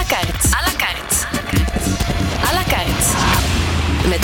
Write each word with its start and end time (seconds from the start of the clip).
la 0.00 0.04
carte. 0.04 0.46
À 0.58 0.64
la 0.64 0.69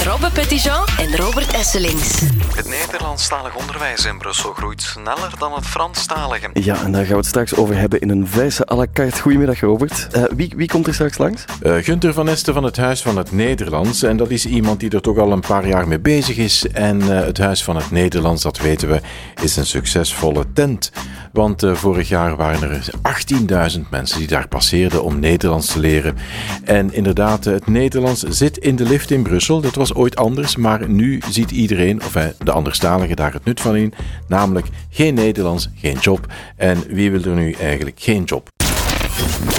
Robbe 0.06 0.30
Petitjean 0.30 0.86
en 0.98 1.16
Robert 1.16 1.52
Esselings. 1.52 2.20
Het 2.56 2.68
Nederlandstalig 2.68 3.56
onderwijs 3.56 4.04
in 4.04 4.18
Brussel 4.18 4.52
groeit 4.52 4.82
sneller 4.82 5.32
dan 5.38 5.54
het 5.54 5.66
Franstalige. 5.66 6.50
Ja, 6.52 6.84
en 6.84 6.92
daar 6.92 7.02
gaan 7.02 7.10
we 7.10 7.16
het 7.16 7.26
straks 7.26 7.54
over 7.54 7.76
hebben 7.76 8.00
in 8.00 8.08
een 8.08 8.26
Vijse 8.26 8.70
à 8.70 8.76
la 8.76 8.86
carte. 8.92 9.20
Goedemiddag, 9.20 9.60
Robert. 9.60 10.08
Uh, 10.16 10.24
wie, 10.36 10.52
wie 10.56 10.68
komt 10.68 10.86
er 10.86 10.94
straks 10.94 11.18
langs? 11.18 11.44
Uh, 11.62 11.74
Gunther 11.76 12.12
van 12.12 12.28
Esten 12.28 12.54
van 12.54 12.64
het 12.64 12.76
Huis 12.76 13.02
van 13.02 13.16
het 13.16 13.32
Nederlands. 13.32 14.02
En 14.02 14.16
dat 14.16 14.30
is 14.30 14.46
iemand 14.46 14.80
die 14.80 14.90
er 14.90 15.00
toch 15.00 15.18
al 15.18 15.32
een 15.32 15.40
paar 15.40 15.68
jaar 15.68 15.88
mee 15.88 16.00
bezig 16.00 16.36
is. 16.36 16.68
En 16.68 17.00
uh, 17.00 17.08
het 17.08 17.38
Huis 17.38 17.64
van 17.64 17.76
het 17.76 17.90
Nederlands, 17.90 18.42
dat 18.42 18.58
weten 18.58 18.88
we, 18.88 19.00
is 19.42 19.56
een 19.56 19.66
succesvolle 19.66 20.44
tent. 20.52 20.92
Want 21.32 21.62
uh, 21.62 21.74
vorig 21.74 22.08
jaar 22.08 22.36
waren 22.36 22.70
er 22.70 22.90
18.000 23.74 23.80
mensen 23.90 24.18
die 24.18 24.28
daar 24.28 24.48
passeerden 24.48 25.02
om 25.02 25.18
Nederlands 25.18 25.72
te 25.72 25.80
leren. 25.80 26.16
En 26.64 26.92
inderdaad, 26.92 27.44
het 27.44 27.66
Nederlands 27.66 28.22
zit 28.22 28.58
in 28.58 28.76
de 28.76 28.84
lift 28.84 29.10
in 29.10 29.22
Brussel. 29.22 29.60
Dat 29.60 29.74
was 29.74 29.94
ooit 29.96 30.16
anders, 30.16 30.56
maar 30.56 30.88
nu 30.88 31.22
ziet 31.30 31.50
iedereen, 31.50 32.02
of 32.04 32.12
de 32.38 32.52
anderstaligen, 32.52 33.16
daar 33.16 33.32
het 33.32 33.44
nut 33.44 33.60
van 33.60 33.76
in. 33.76 33.92
Namelijk 34.28 34.66
geen 34.90 35.14
Nederlands, 35.14 35.68
geen 35.74 35.96
job. 36.00 36.26
En 36.56 36.82
wie 36.88 37.10
wil 37.10 37.22
er 37.22 37.36
nu 37.36 37.52
eigenlijk 37.52 38.00
geen 38.00 38.24
job? 38.24 38.48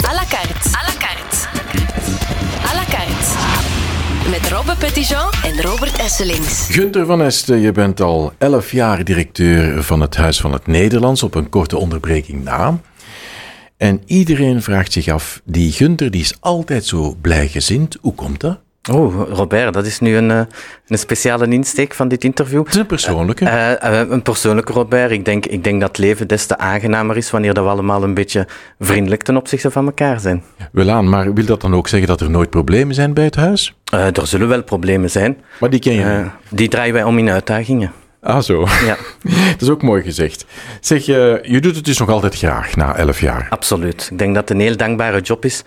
À 0.06 0.14
la 0.14 0.24
carte. 0.28 0.68
À 0.68 0.82
la 0.86 0.94
carte. 0.98 1.48
À 2.70 2.74
la 2.74 2.84
carte. 2.90 4.30
Met 4.30 4.50
Robbe 4.50 4.76
Petitjean 4.78 5.30
en 5.44 5.62
Robert 5.62 5.96
Esselings. 5.96 6.68
Gunther 6.70 7.06
van 7.06 7.22
Esten, 7.22 7.60
je 7.60 7.72
bent 7.72 8.00
al 8.00 8.32
11 8.38 8.72
jaar 8.72 9.04
directeur 9.04 9.82
van 9.82 10.00
het 10.00 10.16
Huis 10.16 10.40
van 10.40 10.52
het 10.52 10.66
Nederlands, 10.66 11.22
op 11.22 11.34
een 11.34 11.48
korte 11.48 11.76
onderbreking 11.76 12.44
na. 12.44 12.80
En 13.76 14.02
iedereen 14.06 14.62
vraagt 14.62 14.92
zich 14.92 15.08
af, 15.08 15.40
die 15.44 15.72
Gunther 15.72 16.10
die 16.10 16.20
is 16.20 16.34
altijd 16.40 16.84
zo 16.84 17.16
blijgezind, 17.20 17.96
hoe 18.00 18.14
komt 18.14 18.40
dat? 18.40 18.58
Oh, 18.92 19.28
Robert, 19.30 19.72
dat 19.72 19.86
is 19.86 20.00
nu 20.00 20.16
een, 20.16 20.30
eh, 20.30 20.40
een 20.86 20.98
speciale 20.98 21.48
insteek 21.48 21.94
van 21.94 22.08
dit 22.08 22.24
interview. 22.24 22.64
Het 22.64 22.74
is 22.74 22.80
een 22.80 22.86
persoonlijke. 22.86 23.44
Uh, 23.44 23.90
uh, 23.90 24.10
een 24.10 24.22
persoonlijke, 24.22 24.72
Robert. 24.72 25.10
Ik 25.10 25.24
denk, 25.24 25.46
ik 25.46 25.64
denk 25.64 25.80
dat 25.80 25.88
het 25.88 25.98
leven 25.98 26.28
des 26.28 26.46
te 26.46 26.58
aangenamer 26.58 27.16
is 27.16 27.30
wanneer 27.30 27.52
we 27.52 27.60
allemaal 27.60 28.02
een 28.02 28.14
beetje 28.14 28.46
vriendelijk 28.78 29.22
ten 29.22 29.36
opzichte 29.36 29.70
van 29.70 29.86
elkaar 29.86 30.20
zijn. 30.20 30.42
Welaan, 30.72 31.08
maar 31.08 31.34
wil 31.34 31.44
dat 31.44 31.60
dan 31.60 31.74
ook 31.74 31.88
zeggen 31.88 32.08
dat 32.08 32.20
er 32.20 32.30
nooit 32.30 32.50
problemen 32.50 32.94
zijn 32.94 33.14
bij 33.14 33.24
het 33.24 33.36
huis? 33.36 33.76
er 33.90 34.26
zullen 34.26 34.48
wel 34.48 34.62
problemen 34.62 35.10
zijn. 35.10 35.38
Maar 35.60 35.70
die 35.70 35.80
ken 35.80 35.92
je 35.92 36.24
Die 36.50 36.68
draaien 36.68 36.94
wij 36.94 37.02
om 37.02 37.18
in 37.18 37.30
uitdagingen. 37.30 37.92
Ah, 38.20 38.40
zo. 38.40 38.66
Ja. 38.84 38.96
dat 39.50 39.62
is 39.62 39.68
ook 39.68 39.82
mooi 39.82 40.02
gezegd. 40.02 40.44
Zeg, 40.80 41.06
je, 41.06 41.38
je 41.42 41.60
doet 41.60 41.76
het 41.76 41.84
dus 41.84 41.98
nog 41.98 42.08
altijd 42.08 42.36
graag 42.36 42.76
na 42.76 42.96
elf 42.96 43.20
jaar. 43.20 43.46
Absoluut. 43.50 44.08
Ik 44.10 44.18
denk 44.18 44.34
dat 44.34 44.48
het 44.48 44.58
een 44.58 44.64
heel 44.64 44.76
dankbare 44.76 45.20
job 45.20 45.44
is 45.44 45.64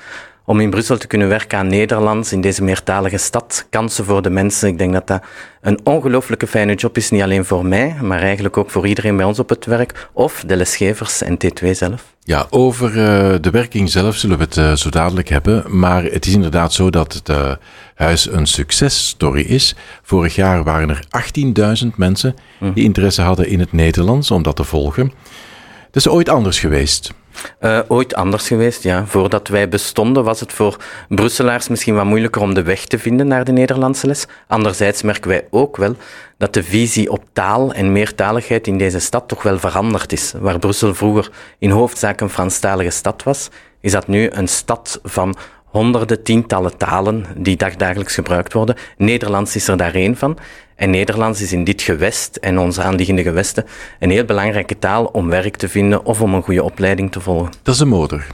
om 0.51 0.59
in 0.59 0.69
Brussel 0.69 0.97
te 0.97 1.07
kunnen 1.07 1.27
werken 1.27 1.57
aan 1.57 1.67
Nederlands 1.67 2.31
in 2.31 2.41
deze 2.41 2.63
meertalige 2.63 3.17
stad. 3.17 3.65
Kansen 3.69 4.05
voor 4.05 4.21
de 4.21 4.29
mensen. 4.29 4.67
Ik 4.67 4.77
denk 4.77 4.93
dat 4.93 5.07
dat 5.07 5.21
een 5.61 5.79
ongelooflijke 5.83 6.47
fijne 6.47 6.75
job 6.75 6.97
is, 6.97 7.09
niet 7.09 7.21
alleen 7.21 7.45
voor 7.45 7.65
mij, 7.65 7.95
maar 8.01 8.21
eigenlijk 8.21 8.57
ook 8.57 8.69
voor 8.69 8.87
iedereen 8.87 9.15
bij 9.15 9.25
ons 9.25 9.39
op 9.39 9.49
het 9.49 9.65
werk, 9.65 10.09
of 10.13 10.43
de 10.47 10.55
lesgevers 10.55 11.21
en 11.21 11.37
T2 11.45 11.69
zelf. 11.71 12.15
Ja, 12.19 12.47
over 12.49 12.89
uh, 12.89 12.95
de 13.41 13.49
werking 13.51 13.89
zelf 13.89 14.15
zullen 14.15 14.37
we 14.37 14.43
het 14.43 14.57
uh, 14.57 14.73
zo 14.73 14.89
dadelijk 14.89 15.29
hebben, 15.29 15.79
maar 15.79 16.03
het 16.03 16.25
is 16.25 16.33
inderdaad 16.33 16.73
zo 16.73 16.89
dat 16.89 17.13
het 17.13 17.29
uh, 17.29 17.51
huis 17.95 18.31
een 18.31 18.45
successtory 18.45 19.41
is. 19.41 19.75
Vorig 20.03 20.35
jaar 20.35 20.63
waren 20.63 20.89
er 20.89 21.03
18.000 21.83 21.87
mensen 21.95 22.35
die 22.73 22.83
interesse 22.83 23.21
hadden 23.21 23.47
in 23.47 23.59
het 23.59 23.71
Nederlands 23.71 24.31
om 24.31 24.43
dat 24.43 24.55
te 24.55 24.63
volgen. 24.63 25.11
Het 25.85 25.95
is 25.95 26.07
ooit 26.07 26.29
anders 26.29 26.59
geweest. 26.59 27.13
Uh, 27.61 27.79
ooit 27.87 28.15
anders 28.15 28.47
geweest, 28.47 28.83
ja. 28.83 29.05
Voordat 29.05 29.47
wij 29.47 29.69
bestonden 29.69 30.23
was 30.23 30.39
het 30.39 30.53
voor 30.53 30.77
Brusselaars 31.09 31.67
misschien 31.67 31.95
wat 31.95 32.05
moeilijker 32.05 32.41
om 32.41 32.53
de 32.53 32.63
weg 32.63 32.85
te 32.85 32.99
vinden 32.99 33.27
naar 33.27 33.43
de 33.43 33.51
Nederlandse 33.51 34.07
les. 34.07 34.25
Anderzijds 34.47 35.01
merken 35.01 35.29
wij 35.29 35.47
ook 35.49 35.77
wel 35.77 35.95
dat 36.37 36.53
de 36.53 36.63
visie 36.63 37.11
op 37.11 37.23
taal 37.33 37.73
en 37.73 37.91
meertaligheid 37.91 38.67
in 38.67 38.77
deze 38.77 38.99
stad 38.99 39.27
toch 39.27 39.43
wel 39.43 39.59
veranderd 39.59 40.11
is. 40.11 40.33
Waar 40.39 40.59
Brussel 40.59 40.95
vroeger 40.95 41.29
in 41.59 41.69
hoofdzaak 41.69 42.21
een 42.21 42.29
Franstalige 42.29 42.89
stad 42.89 43.23
was, 43.23 43.49
is 43.81 43.91
dat 43.91 44.07
nu 44.07 44.29
een 44.31 44.47
stad 44.47 44.99
van 45.03 45.35
honderden, 45.71 46.23
tientallen 46.23 46.77
talen 46.77 47.25
die 47.37 47.57
dagdagelijks 47.57 48.13
gebruikt 48.13 48.53
worden. 48.53 48.75
Nederlands 48.97 49.55
is 49.55 49.67
er 49.67 49.77
daar 49.77 49.93
één 49.93 50.17
van. 50.17 50.37
En 50.75 50.89
Nederlands 50.89 51.41
is 51.41 51.53
in 51.53 51.63
dit 51.63 51.81
gewest 51.81 52.35
en 52.35 52.59
onze 52.59 52.81
aanliggende 52.81 53.23
gewesten 53.23 53.65
een 53.99 54.09
heel 54.09 54.25
belangrijke 54.25 54.79
taal 54.79 55.05
om 55.05 55.29
werk 55.29 55.55
te 55.55 55.69
vinden 55.69 56.05
of 56.05 56.21
om 56.21 56.33
een 56.33 56.43
goede 56.43 56.63
opleiding 56.63 57.11
te 57.11 57.19
volgen. 57.19 57.51
Dat 57.63 57.73
is 57.73 57.79
de 57.79 57.85
motor. 57.85 58.25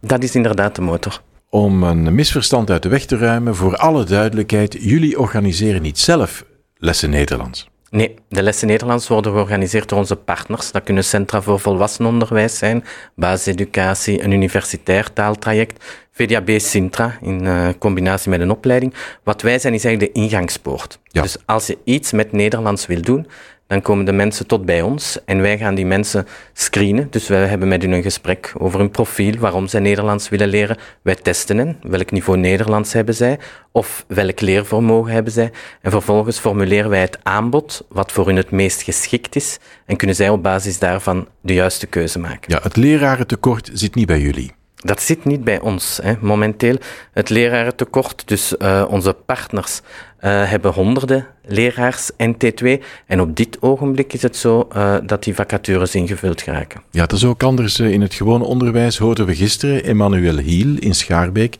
Dat 0.00 0.22
is 0.22 0.34
inderdaad 0.34 0.74
de 0.74 0.82
motor. 0.82 1.20
Om 1.48 1.82
een 1.82 2.14
misverstand 2.14 2.70
uit 2.70 2.82
de 2.82 2.88
weg 2.88 3.04
te 3.04 3.16
ruimen, 3.16 3.56
voor 3.56 3.76
alle 3.76 4.04
duidelijkheid, 4.04 4.76
jullie 4.80 5.18
organiseren 5.18 5.82
niet 5.82 5.98
zelf 5.98 6.44
lessen 6.76 7.10
Nederlands. 7.10 7.70
Nee, 7.90 8.14
de 8.28 8.42
lessen 8.42 8.66
Nederlands 8.66 9.08
worden 9.08 9.32
georganiseerd 9.32 9.88
door 9.88 9.98
onze 9.98 10.16
partners. 10.16 10.72
Dat 10.72 10.82
kunnen 10.82 11.04
centra 11.04 11.42
voor 11.42 11.60
volwassenenonderwijs 11.60 12.58
zijn, 12.58 12.84
basiseducatie, 13.14 14.22
een 14.22 14.30
universitair 14.30 15.12
taaltraject, 15.12 15.84
VDAB 16.14 16.50
Sintra 16.58 17.18
in 17.20 17.44
uh, 17.44 17.68
combinatie 17.78 18.30
met 18.30 18.40
een 18.40 18.50
opleiding. 18.50 18.94
Wat 19.22 19.42
wij 19.42 19.58
zijn 19.58 19.74
is 19.74 19.84
eigenlijk 19.84 20.14
de 20.14 20.20
ingangspoort. 20.20 20.98
Ja. 21.04 21.22
Dus 21.22 21.36
als 21.46 21.66
je 21.66 21.78
iets 21.84 22.12
met 22.12 22.32
Nederlands 22.32 22.86
wil 22.86 23.02
doen, 23.02 23.26
dan 23.66 23.82
komen 23.82 24.04
de 24.04 24.12
mensen 24.12 24.46
tot 24.46 24.64
bij 24.64 24.82
ons 24.82 25.18
en 25.24 25.40
wij 25.40 25.58
gaan 25.58 25.74
die 25.74 25.86
mensen 25.86 26.26
screenen. 26.52 27.06
Dus 27.10 27.28
wij 27.28 27.46
hebben 27.46 27.68
met 27.68 27.82
hun 27.82 27.92
een 27.92 28.02
gesprek 28.02 28.52
over 28.58 28.78
hun 28.78 28.90
profiel, 28.90 29.38
waarom 29.38 29.66
zij 29.66 29.80
Nederlands 29.80 30.28
willen 30.28 30.48
leren. 30.48 30.76
Wij 31.02 31.14
testen 31.14 31.58
hen, 31.58 31.78
welk 31.82 32.10
niveau 32.10 32.38
Nederlands 32.38 32.92
hebben 32.92 33.14
zij 33.14 33.38
of 33.70 34.04
welk 34.08 34.40
leervermogen 34.40 35.12
hebben 35.12 35.32
zij. 35.32 35.50
En 35.80 35.90
vervolgens 35.90 36.38
formuleren 36.38 36.90
wij 36.90 37.00
het 37.00 37.18
aanbod 37.22 37.86
wat 37.88 38.12
voor 38.12 38.26
hun 38.26 38.36
het 38.36 38.50
meest 38.50 38.82
geschikt 38.82 39.36
is 39.36 39.58
en 39.86 39.96
kunnen 39.96 40.16
zij 40.16 40.28
op 40.28 40.42
basis 40.42 40.78
daarvan 40.78 41.28
de 41.40 41.54
juiste 41.54 41.86
keuze 41.86 42.18
maken. 42.18 42.52
Ja, 42.52 42.60
het 42.62 42.76
lerarentekort 42.76 43.70
zit 43.72 43.94
niet 43.94 44.06
bij 44.06 44.20
jullie. 44.20 44.52
Dat 44.82 45.02
zit 45.02 45.24
niet 45.24 45.44
bij 45.44 45.60
ons. 45.60 46.00
Hè. 46.02 46.14
Momenteel 46.20 46.76
het 47.12 47.28
lerarentekort, 47.28 48.28
dus 48.28 48.54
uh, 48.58 48.84
onze 48.88 49.12
partners 49.12 49.80
uh, 50.24 50.50
hebben 50.50 50.72
honderden 50.72 51.26
leraars 51.44 52.10
NT2. 52.12 52.82
En 53.06 53.20
op 53.20 53.36
dit 53.36 53.56
ogenblik 53.60 54.12
is 54.12 54.22
het 54.22 54.36
zo 54.36 54.68
uh, 54.76 54.96
dat 55.06 55.24
die 55.24 55.34
vacatures 55.34 55.94
ingevuld 55.94 56.42
geraken. 56.42 56.82
Ja, 56.90 57.02
het 57.02 57.12
is 57.12 57.24
ook 57.24 57.42
anders. 57.42 57.80
In 57.80 58.00
het 58.00 58.14
gewone 58.14 58.44
onderwijs 58.44 58.98
hoorden 58.98 59.26
we 59.26 59.34
gisteren 59.34 59.84
Emmanuel 59.84 60.36
Hiel 60.36 60.76
in 60.78 60.94
Schaarbeek. 60.94 61.56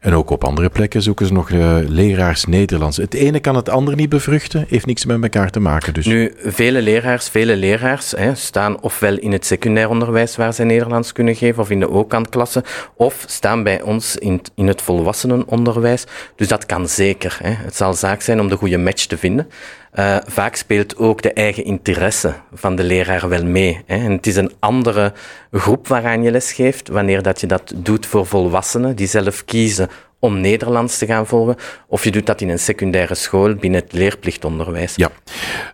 En 0.00 0.14
ook 0.14 0.30
op 0.30 0.44
andere 0.44 0.68
plekken 0.68 1.02
zoeken 1.02 1.26
ze 1.26 1.32
nog 1.32 1.50
uh, 1.50 1.76
leraars 1.86 2.44
Nederlands. 2.44 2.96
Het 2.96 3.14
ene 3.14 3.40
kan 3.40 3.56
het 3.56 3.68
andere 3.68 3.96
niet 3.96 4.08
bevruchten, 4.08 4.64
heeft 4.68 4.86
niks 4.86 5.04
met 5.04 5.22
elkaar 5.22 5.50
te 5.50 5.60
maken. 5.60 5.94
Dus. 5.94 6.06
Nu, 6.06 6.32
vele 6.44 6.82
leraars, 6.82 7.28
vele 7.28 7.56
leraars 7.56 8.10
hè, 8.10 8.34
staan 8.34 8.80
ofwel 8.80 9.18
in 9.18 9.32
het 9.32 9.46
secundair 9.46 9.88
onderwijs 9.88 10.36
waar 10.36 10.54
ze 10.54 10.64
Nederlands 10.64 11.12
kunnen 11.12 11.36
geven, 11.36 11.62
of 11.62 11.70
in 11.70 11.80
de 11.80 11.90
O-kantklasse, 11.90 12.64
of 12.94 13.24
staan 13.26 13.62
bij 13.62 13.82
ons 13.82 14.16
in, 14.16 14.40
in 14.54 14.66
het 14.66 14.82
volwassenenonderwijs. 14.82 16.04
Dus 16.36 16.48
dat 16.48 16.66
kan 16.66 16.88
zeker. 16.88 17.38
Hè. 17.42 17.50
Het 17.50 17.76
zal 17.76 17.94
zaak 18.06 18.22
zijn 18.22 18.40
om 18.40 18.48
de 18.48 18.56
goede 18.56 18.78
match 18.78 19.06
te 19.06 19.16
vinden. 19.16 19.48
Uh, 19.94 20.16
vaak 20.26 20.56
speelt 20.56 20.96
ook 20.96 21.22
de 21.22 21.32
eigen 21.32 21.64
interesse 21.64 22.34
van 22.52 22.76
de 22.76 22.82
leraar 22.82 23.28
wel 23.28 23.44
mee. 23.44 23.82
Hè. 23.86 23.96
En 23.96 24.12
het 24.12 24.26
is 24.26 24.36
een 24.36 24.52
andere 24.58 25.12
groep 25.52 25.88
waaraan 25.88 26.22
je 26.22 26.30
les 26.30 26.52
geeft, 26.52 26.88
wanneer 26.88 27.22
dat 27.22 27.40
je 27.40 27.46
dat 27.46 27.72
doet 27.76 28.06
voor 28.06 28.26
volwassenen 28.26 28.96
die 28.96 29.06
zelf 29.06 29.44
kiezen 29.44 29.88
om 30.26 30.40
Nederlands 30.40 30.98
te 30.98 31.06
gaan 31.06 31.26
volgen, 31.26 31.56
of 31.86 32.04
je 32.04 32.10
doet 32.10 32.26
dat 32.26 32.40
in 32.40 32.48
een 32.48 32.58
secundaire 32.58 33.14
school 33.14 33.54
binnen 33.54 33.80
het 33.80 33.92
leerplichtonderwijs. 33.92 34.94
Ja, 34.96 35.10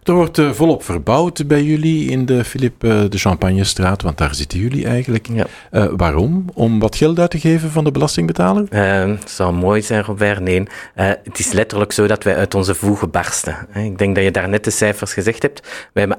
er 0.02 0.12
wordt 0.12 0.38
uh, 0.38 0.50
volop 0.50 0.84
verbouwd 0.84 1.46
bij 1.46 1.62
jullie 1.62 2.10
in 2.10 2.26
de 2.26 2.44
Philippe 2.44 2.86
uh, 2.86 3.04
de 3.08 3.18
Champagnestraat, 3.18 4.02
want 4.02 4.18
daar 4.18 4.34
zitten 4.34 4.58
jullie 4.58 4.86
eigenlijk. 4.86 5.28
Ja. 5.32 5.46
Uh, 5.70 5.92
waarom? 5.96 6.44
Om 6.54 6.78
wat 6.78 6.96
geld 6.96 7.18
uit 7.18 7.30
te 7.30 7.38
geven 7.38 7.70
van 7.70 7.84
de 7.84 7.90
belastingbetaler? 7.90 8.66
het 8.70 9.30
zou 9.30 9.52
mooi 9.52 9.82
zijn, 9.82 10.02
Robert. 10.02 10.40
Nee, 10.40 10.62
het 10.94 11.38
is 11.38 11.52
letterlijk 11.52 11.92
zo 11.92 12.06
dat 12.06 12.24
wij 12.24 12.36
uit 12.36 12.54
onze 12.54 12.74
voegen 12.74 13.10
barsten. 13.10 13.56
Ik 13.74 13.98
denk 13.98 14.14
dat 14.14 14.24
je 14.24 14.30
daar 14.30 14.48
net 14.48 14.64
de 14.64 14.70
cijfers 14.70 15.12
gezegd 15.12 15.42
hebt. 15.42 15.68
We 15.92 16.00
hebben 16.00 16.18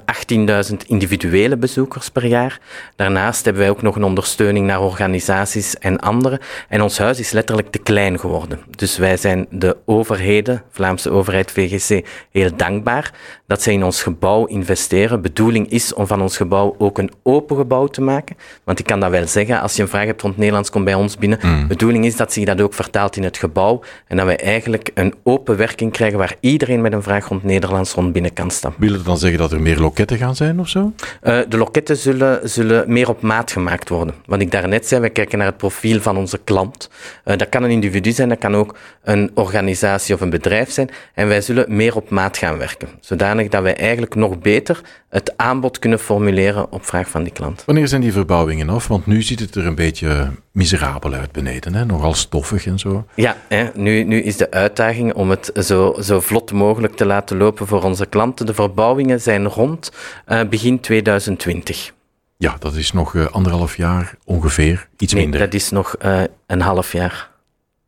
18.000 0.72 0.76
individuele 0.88 1.58
bezoekers 1.58 2.10
per 2.10 2.26
jaar. 2.26 2.60
Daarnaast 2.96 3.46
hebben 3.46 3.62
wij 3.62 3.72
ook 3.72 3.82
nog 3.82 3.96
een 3.96 4.04
ondersteuning 4.04 4.66
naar 4.66 4.82
organisaties 4.82 5.78
en 5.78 6.00
anderen. 6.00 6.40
En 6.70 6.82
ons 6.82 6.98
huis 6.98 7.20
is 7.20 7.32
letterlijk 7.32 7.72
te 7.72 7.80
klein 7.80 8.20
geworden. 8.24 8.60
Dus 8.70 8.98
wij 8.98 9.18
zijn 9.18 9.48
de 9.50 9.78
overheden, 9.86 10.64
Vlaamse 10.70 11.10
overheid, 11.10 11.52
VGC, 11.52 12.08
heel 12.32 12.56
dankbaar 12.56 13.14
dat 13.54 13.62
zij 13.62 13.74
in 13.74 13.84
ons 13.84 14.04
gebouw 14.04 14.46
investeren. 14.46 15.22
Bedoeling 15.22 15.70
is 15.70 15.94
om 15.94 16.08
van 16.08 16.22
ons 16.22 16.38
gebouw 16.38 16.76
ook 16.78 16.98
een 16.98 17.12
open 17.24 17.58
gebouw 17.58 17.88
te 17.88 18.02
maken. 18.02 18.36
Want 18.64 18.80
ik 18.80 18.86
kan 18.86 19.00
dat 19.00 19.10
wel 19.10 19.28
zeggen, 19.28 19.62
als 19.62 19.76
je 19.76 19.82
een 19.82 19.88
vraag 19.88 20.06
hebt 20.06 20.22
rond 20.22 20.38
Nederlands, 20.38 20.70
kom 20.70 20.84
bij 20.84 20.94
ons 20.94 21.18
binnen. 21.18 21.40
Mm. 21.42 21.68
Bedoeling 21.68 22.06
is 22.06 22.16
dat 22.16 22.34
zich 22.34 22.46
dat 22.46 22.62
ook 22.62 22.74
vertaalt 22.74 23.16
in 23.16 23.24
het 23.24 23.38
gebouw 23.38 23.82
en 24.08 24.18
dat 24.18 24.26
wij 24.26 24.38
eigenlijk 24.38 24.92
een 24.94 25.14
open 25.24 25.58
werking 25.58 25.92
krijgen 25.92 26.18
waar 26.18 26.36
iedereen 26.40 26.82
met 26.82 26.94
een 26.94 27.04
vraag 27.04 27.28
rond 27.28 27.44
Nederlands 27.44 27.94
rond 27.94 28.14
binnen 28.14 28.34
kan 28.34 28.52
stappen. 28.52 28.82
Wil 28.82 28.92
dat 28.92 29.06
dan 29.06 29.18
zeggen 29.18 29.40
dat 29.40 29.52
er 29.52 29.62
meer 29.62 29.80
loketten 29.80 30.18
gaan 30.18 30.36
zijn 30.36 30.60
of 30.60 30.68
zo? 30.68 30.94
Uh, 31.24 31.40
de 31.50 31.58
loketten 31.58 31.98
zullen, 31.98 32.50
zullen 32.50 32.92
meer 32.92 33.10
op 33.10 33.22
maat 33.22 33.52
gemaakt 33.52 33.90
worden. 33.90 34.16
Wat 34.26 34.42
ik 34.42 34.52
daarnet 34.52 34.88
zei, 34.88 35.02
we 35.02 35.10
kijken 35.10 35.38
naar 35.38 35.48
het 35.48 35.58
profiel 35.58 36.02
van 36.02 36.18
onze 36.18 36.40
klant. 36.44 36.90
Uh, 37.26 37.38
dat 37.38 37.50
kan 37.50 37.64
een 37.64 37.72
individu 37.72 38.12
zijn, 38.12 38.30
dat 38.30 38.38
kan 38.38 38.56
ook 38.56 38.76
een 39.04 39.32
organisatie 39.34 40.16
of 40.16 40.22
een 40.22 40.30
bedrijf 40.30 40.72
zijn. 40.72 40.90
En 41.14 41.28
wij 41.28 41.42
zullen 41.42 41.76
meer 41.76 41.96
op 41.96 42.10
maat 42.10 42.38
gaan 42.38 42.58
werken. 42.58 42.88
Zodanig 43.00 43.43
dat 43.52 43.62
wij 43.64 43.76
eigenlijk 43.76 44.16
nog 44.16 44.40
beter 44.40 44.82
het 45.10 45.38
aanbod 45.38 45.80
kunnen 45.80 46.00
formuleren 46.00 46.72
op 46.72 46.86
vraag 46.86 47.10
van 47.10 47.24
die 47.24 47.34
klant. 47.34 47.64
Wanneer 47.66 47.88
zijn 47.88 48.02
die 48.02 48.12
verbouwingen 48.12 48.70
af? 48.70 48.88
Want 48.88 49.06
nu 49.06 49.22
ziet 49.22 49.40
het 49.40 49.56
er 49.56 49.66
een 49.66 49.76
beetje 49.76 50.32
miserabel 50.52 51.14
uit 51.14 51.32
beneden, 51.32 51.76
hè? 51.76 51.86
nogal 51.86 52.14
stoffig 52.14 52.66
en 52.66 52.80
zo. 52.80 53.06
Ja, 53.16 53.38
hè? 53.48 53.70
Nu, 53.74 54.04
nu 54.04 54.22
is 54.22 54.38
de 54.38 54.52
uitdaging 54.52 55.14
om 55.14 55.30
het 55.30 55.52
zo, 55.56 55.96
zo 56.02 56.20
vlot 56.20 56.52
mogelijk 56.52 56.96
te 56.96 57.06
laten 57.06 57.38
lopen 57.38 57.68
voor 57.68 57.84
onze 57.84 58.06
klanten. 58.06 58.46
De 58.46 58.54
verbouwingen 58.54 59.22
zijn 59.22 59.48
rond 59.48 59.92
uh, 60.28 60.44
begin 60.50 60.80
2020. 60.80 61.94
Ja, 62.38 62.56
dat 62.60 62.76
is 62.76 62.92
nog 62.92 63.14
uh, 63.14 63.26
anderhalf 63.26 63.78
jaar 63.78 64.16
ongeveer, 64.26 64.88
iets 64.98 65.14
nee, 65.14 65.22
minder. 65.22 65.40
dat 65.40 65.54
is 65.54 65.70
nog 65.70 65.96
uh, 66.06 66.22
een 66.48 66.62
half 66.62 66.92
jaar. 66.92 67.30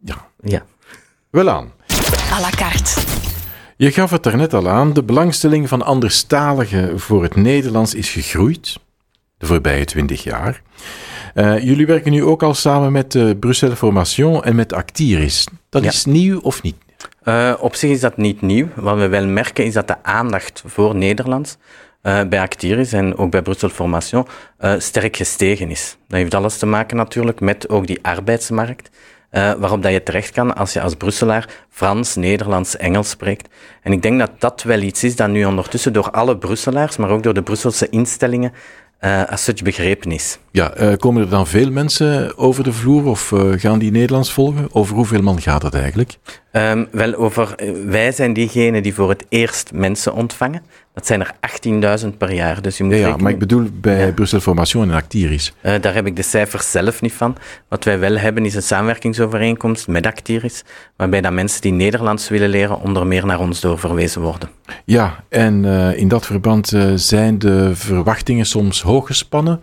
Ja. 0.04 0.16
Ja. 0.42 0.66
Wel 1.30 1.50
aan. 1.50 1.72
À 2.32 2.40
la 2.40 2.50
carte. 2.50 3.15
Je 3.78 3.92
gaf 3.92 4.12
het 4.12 4.26
er 4.26 4.38
net 4.38 4.54
al 4.54 4.70
aan, 4.70 4.94
de 4.94 5.04
belangstelling 5.04 5.70
van 5.70 5.82
anderstaligen 5.82 7.00
voor 7.00 7.24
het 7.24 7.36
Nederlands 7.36 7.94
is 7.94 8.10
gegroeid 8.10 8.78
de 9.38 9.46
voorbije 9.46 9.86
twintig 9.86 10.24
jaar. 10.24 10.62
Uh, 11.36 11.64
jullie 11.64 11.86
werken 11.86 12.12
nu 12.12 12.24
ook 12.24 12.44
al 12.44 12.54
samen 12.54 12.92
met 12.92 13.16
uh, 13.16 13.32
Bruxelles 13.40 13.78
Formation 13.78 14.44
en 14.44 14.56
met 14.56 14.74
Actiris. 14.74 15.48
Dat 15.70 15.84
Ja. 15.84 15.90
is 15.90 16.06
nieuw 16.06 16.40
of 16.40 16.62
niet? 16.62 16.76
Uh, 17.24 17.54
op 17.60 17.76
zich 17.76 17.90
is 17.90 18.00
dat 18.00 18.18
niet 18.18 18.42
nieuw. 18.42 18.68
Wat 18.76 18.98
we 18.98 19.08
wel 19.08 19.26
merken 19.26 19.66
is 19.66 19.74
dat 19.74 19.88
de 19.88 20.04
aandacht 20.04 20.64
voor 20.66 20.96
Nederlands 20.96 21.58
bij 22.02 22.40
Actiris 22.40 22.94
en 22.94 23.18
ook 23.18 23.32
bij 23.32 23.42
Brussel 23.42 23.70
Formation 23.70 24.28
sterk 24.78 25.18
gestegen 25.18 25.70
is. 25.72 25.98
Dat 26.08 26.20
heeft 26.20 26.34
alles 26.34 26.58
te 26.58 26.66
maken 26.66 26.98
natuurlijk 26.98 27.40
met 27.40 27.70
ook 27.70 27.88
die 27.88 28.00
arbeidsmarkt. 28.02 28.90
Uh, 29.36 29.54
waarop 29.54 29.84
dat 29.84 29.92
je 29.92 30.04
terecht 30.04 30.32
kan 30.32 30.56
als 30.56 30.74
je 30.74 30.82
als 30.82 30.96
Brusselaar 30.96 31.50
Frans, 31.70 32.16
Nederlands, 32.16 32.78
Engels 32.78 33.10
spreekt. 33.10 33.48
En 33.82 33.92
ik 33.92 34.02
denk 34.02 34.20
dat 34.20 34.32
dat 34.40 34.64
wel 34.64 34.82
iets 34.82 35.04
is 35.04 35.16
dat 35.16 35.30
nu 35.30 35.46
ondertussen 35.46 35.94
door 35.94 36.12
alle 36.12 36.38
Brusselaars, 36.38 36.98
maar 36.98 37.10
ook 37.10 37.24
door 37.24 37.34
de 37.34 37.44
Brusselse 37.44 37.90
instellingen, 37.90 38.54
uh, 39.02 39.24
als 39.30 39.44
such 39.44 39.62
begrepen 39.62 40.12
is. 40.12 40.40
Ja, 40.52 40.80
uh, 40.80 40.94
komen 40.98 41.22
er 41.22 41.30
dan 41.30 41.48
veel 41.48 41.72
mensen 41.72 42.38
over 42.38 42.64
de 42.64 42.74
vloer 42.74 43.06
of 43.06 43.32
uh, 43.32 43.52
gaan 43.56 43.80
die 43.80 43.92
Nederlands 43.92 44.34
volgen? 44.34 44.68
Over 44.72 44.96
hoeveel 44.96 45.22
man 45.22 45.42
gaat 45.42 45.62
het 45.62 45.74
eigenlijk? 45.74 46.18
Um, 46.52 46.88
wel, 46.92 47.14
over, 47.14 47.56
wij 47.86 48.12
zijn 48.12 48.34
diegenen 48.34 48.84
die 48.84 48.94
voor 48.94 49.10
het 49.10 49.26
eerst 49.30 49.72
mensen 49.74 50.14
ontvangen. 50.14 50.62
Dat 50.96 51.06
zijn 51.06 51.22
er 51.22 51.32
18.000 52.04 52.18
per 52.18 52.34
jaar. 52.34 52.62
Dus 52.62 52.78
je 52.78 52.84
moet 52.84 52.94
ja, 52.94 53.00
ja 53.00 53.06
rekenen... 53.06 53.24
maar 53.24 53.34
ik 53.34 53.40
bedoel 53.40 53.68
bij 53.74 54.06
ja. 54.06 54.12
Brussel 54.12 54.40
Formation 54.40 54.90
en 54.90 54.96
Actiris. 54.96 55.54
Uh, 55.62 55.74
daar 55.82 55.94
heb 55.94 56.06
ik 56.06 56.16
de 56.16 56.22
cijfers 56.22 56.72
zelf 56.72 57.02
niet 57.02 57.14
van. 57.14 57.38
Wat 57.68 57.84
wij 57.84 58.00
wel 58.00 58.18
hebben 58.18 58.46
is 58.46 58.56
een 58.56 58.62
samenwerkingsovereenkomst 58.62 59.88
met 59.88 60.06
Actiris, 60.06 60.64
waarbij 60.96 61.22
dat 61.22 61.32
mensen 61.32 61.62
die 61.62 61.72
Nederlands 61.72 62.30
willen 62.30 62.50
leren 62.50 62.82
onder 62.82 63.08
meer 63.08 63.26
naar 63.26 63.40
ons 63.40 63.60
doorverwezen 63.60 64.22
worden. 64.22 64.50
Ja, 64.86 65.24
en 65.30 65.64
uh, 65.64 65.98
in 65.98 66.08
dat 66.08 66.26
verband 66.26 66.72
uh, 66.72 66.92
zijn 66.96 67.40
de 67.40 67.76
verwachtingen 67.76 68.46
soms 68.46 68.82
hoog 68.82 69.08
gespannen. 69.08 69.62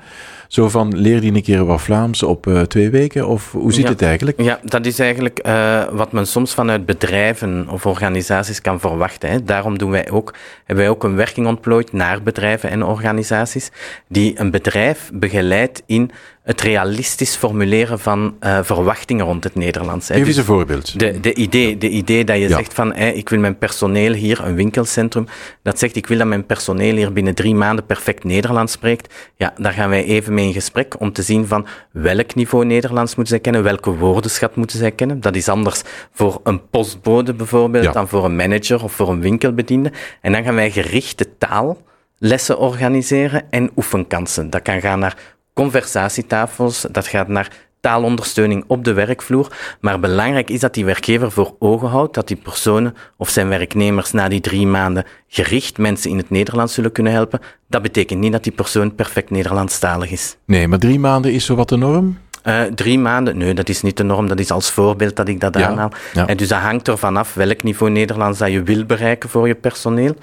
Zo 0.53 0.69
van, 0.69 0.99
leer 0.99 1.21
die 1.21 1.35
een 1.35 1.43
keer 1.43 1.65
wat 1.65 1.81
Vlaams 1.81 2.23
op 2.23 2.47
uh, 2.47 2.61
twee 2.61 2.91
weken? 2.91 3.27
Of 3.29 3.53
hoe 3.53 3.73
zit 3.73 3.83
ja, 3.83 3.89
het 3.91 4.03
eigenlijk? 4.03 4.43
Ja, 4.43 4.61
dat 4.63 4.87
is 4.87 4.99
eigenlijk 4.99 5.47
uh, 5.47 5.85
wat 5.91 6.13
men 6.13 6.27
soms 6.27 6.55
vanuit 6.55 6.87
bedrijven 6.87 7.69
of 7.69 7.87
organisaties 7.87 8.61
kan 8.61 8.81
verwachten. 8.81 9.31
Hè. 9.31 9.43
Daarom 9.45 9.79
doen 9.79 9.91
wij 9.91 10.11
ook, 10.11 10.35
hebben 10.65 10.85
wij 10.85 10.95
ook 10.95 11.05
een 11.05 11.17
werking 11.17 11.47
ontplooid 11.47 11.93
naar 11.93 12.23
bedrijven 12.23 12.71
en 12.71 12.85
organisaties 12.85 13.71
die 14.09 14.41
een 14.41 14.51
bedrijf 14.51 15.11
begeleidt 15.15 15.83
in 15.87 16.11
het 16.43 16.61
realistisch 16.61 17.37
formuleren 17.37 17.99
van 17.99 18.37
uh, 18.41 18.59
verwachtingen 18.62 19.25
rond 19.25 19.44
het 19.44 19.55
Nederlands. 19.55 20.06
Geef 20.06 20.27
eens 20.27 20.37
een 20.37 20.44
voorbeeld. 20.44 20.99
De, 20.99 21.21
de, 21.21 21.35
idee, 21.35 21.79
de 21.79 21.89
idee 21.89 22.25
dat 22.25 22.37
je 22.37 22.49
ja. 22.49 22.56
zegt 22.56 22.75
van, 22.75 22.97
ik 22.97 23.29
wil 23.29 23.39
mijn 23.39 23.59
personeel 23.59 24.12
hier, 24.12 24.44
een 24.44 24.55
winkelcentrum, 24.55 25.27
dat 25.62 25.79
zegt 25.79 25.97
ik 25.97 26.06
wil 26.06 26.19
dat 26.19 26.27
mijn 26.27 26.47
personeel 26.47 26.97
hier 26.97 27.12
binnen 27.12 27.35
drie 27.35 27.55
maanden 27.55 27.87
perfect 27.87 28.25
Nederlands 28.25 28.73
spreekt. 28.73 29.15
Ja, 29.37 29.53
daar 29.56 29.73
gaan 29.73 29.89
wij 29.89 30.05
even 30.05 30.35
mee 30.35 30.47
in 30.47 30.53
gesprek 30.53 31.00
om 31.00 31.12
te 31.12 31.23
zien 31.23 31.47
van 31.47 31.67
welk 31.91 32.35
niveau 32.35 32.65
Nederlands 32.65 33.15
moeten 33.15 33.35
zij 33.35 33.43
kennen, 33.43 33.62
welke 33.62 33.91
woordenschat 33.91 34.56
moeten 34.56 34.79
zij 34.79 34.91
kennen. 34.91 35.21
Dat 35.21 35.37
is 35.37 35.49
anders 35.49 35.83
voor 36.12 36.41
een 36.43 36.69
postbode 36.69 37.35
bijvoorbeeld 37.35 37.85
ja. 37.85 37.93
dan 37.93 38.09
voor 38.09 38.25
een 38.25 38.37
manager 38.37 38.83
of 38.83 38.93
voor 38.93 39.09
een 39.09 39.21
winkelbediende. 39.21 39.93
En 40.21 40.33
dan 40.33 40.44
gaan 40.44 40.55
wij 40.55 40.71
gerichte 40.71 41.27
taallessen 41.39 42.59
organiseren 42.59 43.43
en 43.50 43.71
oefenkansen. 43.77 44.50
Dat 44.50 44.62
kan 44.62 44.81
gaan 44.81 44.99
naar 44.99 45.17
conversatietafels, 45.55 46.87
dat 46.91 47.07
gaat 47.07 47.29
naar 47.29 47.49
taalondersteuning 47.81 48.65
op 48.67 48.85
de 48.85 48.93
werkvloer. 48.93 49.49
Maar 49.81 50.01
belangrijk 50.01 50.51
is 50.51 50.61
dat 50.61 50.75
die 50.75 50.85
werkgever 50.85 51.31
voor 51.31 51.55
ogen 51.59 51.89
houdt 51.89 52.15
dat 52.15 52.29
die 52.29 52.37
personen 52.37 52.95
of 53.17 53.29
zijn 53.29 53.49
werknemers 53.49 54.13
na 54.13 54.29
die 54.29 54.41
drie 54.41 54.67
maanden 54.67 55.05
gericht 55.29 55.79
mensen 55.79 56.11
in 56.11 56.17
het 56.17 56.31
Nederlands 56.31 56.75
zullen 56.75 56.93
kunnen 56.93 57.13
helpen. 57.13 57.41
Dat 57.69 57.83
betekent 57.83 58.21
niet 58.21 58.33
dat 58.33 58.43
die 58.45 58.53
persoon 58.53 58.95
perfect 58.95 59.31
Nederlandstalig 59.31 60.11
is. 60.11 60.37
Nee, 60.45 60.69
maar 60.69 60.79
drie 60.79 60.99
maanden 60.99 61.33
is 61.33 61.45
zo 61.45 61.55
wat 61.55 61.69
de 61.69 61.77
norm? 61.77 62.19
Uh, 62.47 62.63
drie 62.63 62.99
maanden, 62.99 63.37
nee, 63.39 63.55
dat 63.55 63.69
is 63.69 63.83
niet 63.83 63.97
de 63.97 64.03
norm. 64.03 64.29
Dat 64.29 64.39
is 64.39 64.51
als 64.51 64.71
voorbeeld 64.71 65.17
dat 65.17 65.29
ik 65.29 65.41
dat 65.41 65.59
Ja, 65.59 65.69
aanhaal. 65.69 65.91
ja. 66.13 66.27
En 66.27 66.37
dus 66.37 66.49
dat 66.49 66.59
hangt 66.61 66.89
ervan 66.89 67.17
af 67.17 67.35
welk 67.35 67.63
niveau 67.63 67.93
Nederlands 67.93 68.39
dat 68.39 68.51
je 68.51 68.63
wil 68.63 68.85
bereiken 68.85 69.29
voor 69.29 69.47
je 69.49 69.55
personeel. 69.55 70.15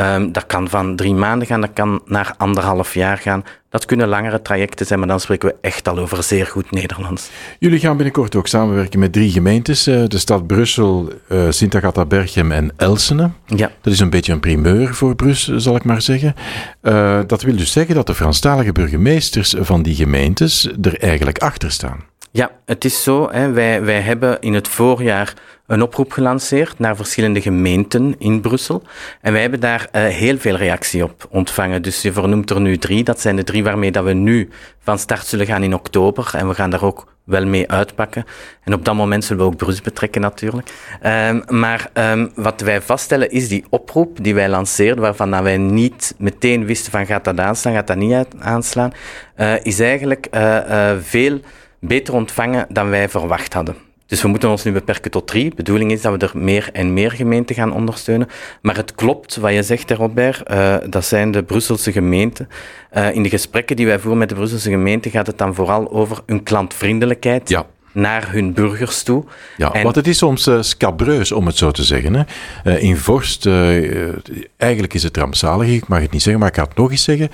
Um, 0.00 0.32
dat 0.32 0.46
kan 0.46 0.68
van 0.68 0.96
drie 0.96 1.14
maanden 1.14 1.46
gaan, 1.46 1.60
dat 1.60 1.70
kan 1.72 2.00
naar 2.06 2.34
anderhalf 2.36 2.94
jaar 2.94 3.18
gaan. 3.18 3.44
Dat 3.70 3.84
kunnen 3.84 4.08
langere 4.08 4.42
trajecten 4.42 4.86
zijn, 4.86 4.98
maar 4.98 5.08
dan 5.08 5.20
spreken 5.20 5.48
we 5.48 5.54
echt 5.60 5.88
al 5.88 5.98
over 5.98 6.22
zeer 6.22 6.46
goed 6.46 6.70
Nederlands. 6.70 7.30
Jullie 7.58 7.78
gaan 7.78 7.96
binnenkort 7.96 8.34
ook 8.36 8.46
samenwerken 8.46 8.98
met 8.98 9.12
drie 9.12 9.30
gemeentes. 9.30 9.86
eh, 9.86 10.02
De 10.06 10.18
stad 10.18 10.46
Brussel, 10.46 11.12
eh, 11.28 11.38
Sint-Agatha-Berchem 11.50 12.52
en 12.52 12.72
Elsene. 12.76 13.30
Ja, 13.46 13.70
Dat 13.80 13.92
is 13.92 14.00
een 14.00 14.10
beetje 14.10 14.32
een 14.32 14.40
primeur 14.40 14.94
voor 14.94 15.14
Brussel, 15.14 15.60
zal 15.60 15.76
ik 15.76 15.84
maar 15.84 16.02
zeggen. 16.02 16.34
Eh, 16.80 17.20
dat 17.26 17.42
wil 17.42 17.56
dus 17.56 17.72
zeggen 17.72 17.94
dat 17.94 18.06
de 18.06 18.14
Franstalige 18.14 18.72
burgemeesters 18.72 19.54
van 19.58 19.82
die 19.82 19.94
gemeentes 19.94 20.68
er 20.82 20.98
eigenlijk 21.00 21.38
achter 21.38 21.70
staan. 21.70 22.04
Ja 22.36 22.50
het 22.64 22.84
is 22.84 23.02
zo. 23.02 23.30
Hè, 23.30 23.50
wij, 23.50 23.82
wij 23.82 24.00
hebben 24.00 24.40
in 24.40 24.54
het 24.54 24.68
voorjaar 24.68 25.34
een 25.66 25.82
oproep 25.82 26.12
gelanceerd 26.12 26.78
naar 26.78 26.96
verschillende 26.96 27.40
gemeenten 27.40 28.14
in 28.18 28.40
Brussel. 28.40 28.82
En 29.20 29.32
wij 29.32 29.40
hebben 29.40 29.60
daar 29.60 29.88
uh, 29.92 30.02
heel 30.02 30.38
veel 30.38 30.56
reactie 30.56 31.04
op 31.04 31.26
ontvangen. 31.30 31.82
Dus 31.82 32.02
je 32.02 32.12
vernoemt 32.12 32.50
er 32.50 32.60
nu 32.60 32.78
drie. 32.78 33.04
Dat 33.04 33.20
zijn 33.20 33.36
de 33.36 33.44
drie 33.44 33.64
waarmee 33.64 33.92
dat 33.92 34.04
we 34.04 34.12
nu 34.12 34.48
van 34.78 34.98
start 34.98 35.26
zullen 35.26 35.46
gaan 35.46 35.62
in 35.62 35.74
oktober. 35.74 36.30
En 36.32 36.48
we 36.48 36.54
gaan 36.54 36.70
daar 36.70 36.82
ook 36.82 37.14
wel 37.24 37.46
mee 37.46 37.70
uitpakken. 37.70 38.24
En 38.64 38.74
op 38.74 38.84
dat 38.84 38.94
moment 38.94 39.24
zullen 39.24 39.42
we 39.42 39.48
ook 39.50 39.56
Brussel 39.56 39.84
betrekken 39.84 40.20
natuurlijk. 40.20 40.68
Um, 41.02 41.42
maar 41.48 41.90
um, 41.94 42.30
wat 42.34 42.60
wij 42.60 42.82
vaststellen 42.82 43.30
is 43.30 43.48
die 43.48 43.64
oproep 43.68 44.22
die 44.22 44.34
wij 44.34 44.48
lanceerden, 44.48 45.02
waarvan 45.02 45.42
wij 45.42 45.56
niet 45.56 46.14
meteen 46.18 46.66
wisten 46.66 46.92
van 46.92 47.06
gaat 47.06 47.24
dat 47.24 47.40
aanslaan, 47.40 47.74
gaat 47.74 47.86
dat 47.86 47.96
niet 47.96 48.26
aanslaan, 48.38 48.92
uh, 49.36 49.64
is 49.64 49.80
eigenlijk 49.80 50.26
uh, 50.34 50.92
veel 51.00 51.40
beter 51.86 52.14
ontvangen 52.14 52.66
dan 52.68 52.88
wij 52.90 53.08
verwacht 53.08 53.52
hadden. 53.54 53.74
Dus 54.06 54.22
we 54.22 54.28
moeten 54.28 54.48
ons 54.48 54.64
nu 54.64 54.72
beperken 54.72 55.10
tot 55.10 55.26
drie. 55.26 55.48
De 55.50 55.56
bedoeling 55.56 55.92
is 55.92 56.00
dat 56.00 56.12
we 56.12 56.26
er 56.26 56.38
meer 56.38 56.68
en 56.72 56.92
meer 56.92 57.10
gemeenten 57.10 57.54
gaan 57.54 57.72
ondersteunen. 57.72 58.28
Maar 58.62 58.76
het 58.76 58.94
klopt 58.94 59.36
wat 59.36 59.52
je 59.52 59.62
zegt, 59.62 59.90
Robert. 59.90 60.42
Uh, 60.50 60.76
dat 60.88 61.04
zijn 61.04 61.30
de 61.30 61.42
Brusselse 61.42 61.92
gemeenten. 61.92 62.48
Uh, 62.96 63.14
in 63.14 63.22
de 63.22 63.28
gesprekken 63.28 63.76
die 63.76 63.86
wij 63.86 63.98
voeren 63.98 64.18
met 64.18 64.28
de 64.28 64.34
Brusselse 64.34 64.70
gemeenten 64.70 65.10
gaat 65.10 65.26
het 65.26 65.38
dan 65.38 65.54
vooral 65.54 65.92
over 65.92 66.18
hun 66.26 66.42
klantvriendelijkheid. 66.42 67.48
Ja. 67.48 67.66
Naar 67.92 68.32
hun 68.32 68.52
burgers 68.52 69.02
toe. 69.02 69.24
Ja, 69.56 69.72
En- 69.72 69.82
want 69.82 69.94
het 69.94 70.06
is 70.06 70.18
soms 70.18 70.46
uh, 70.46 70.62
scabreus, 70.62 71.32
om 71.32 71.46
het 71.46 71.56
zo 71.56 71.70
te 71.70 71.84
zeggen. 71.84 72.14
Hè. 72.14 72.22
Eh, 72.64 72.82
in 72.82 72.96
Vorst, 72.96 73.46
eh, 73.46 74.06
eh, 74.08 74.14
eigenlijk 74.56 74.94
is 74.94 75.02
het 75.02 75.16
rampzalig, 75.16 75.68
ik 75.68 75.88
mag 75.88 76.00
het 76.00 76.10
niet 76.10 76.22
zeggen, 76.22 76.40
maar 76.40 76.50
ik 76.50 76.56
ga 76.56 76.62
het 76.62 76.76
nog 76.76 76.90
eens 76.90 77.04
zeggen. 77.04 77.30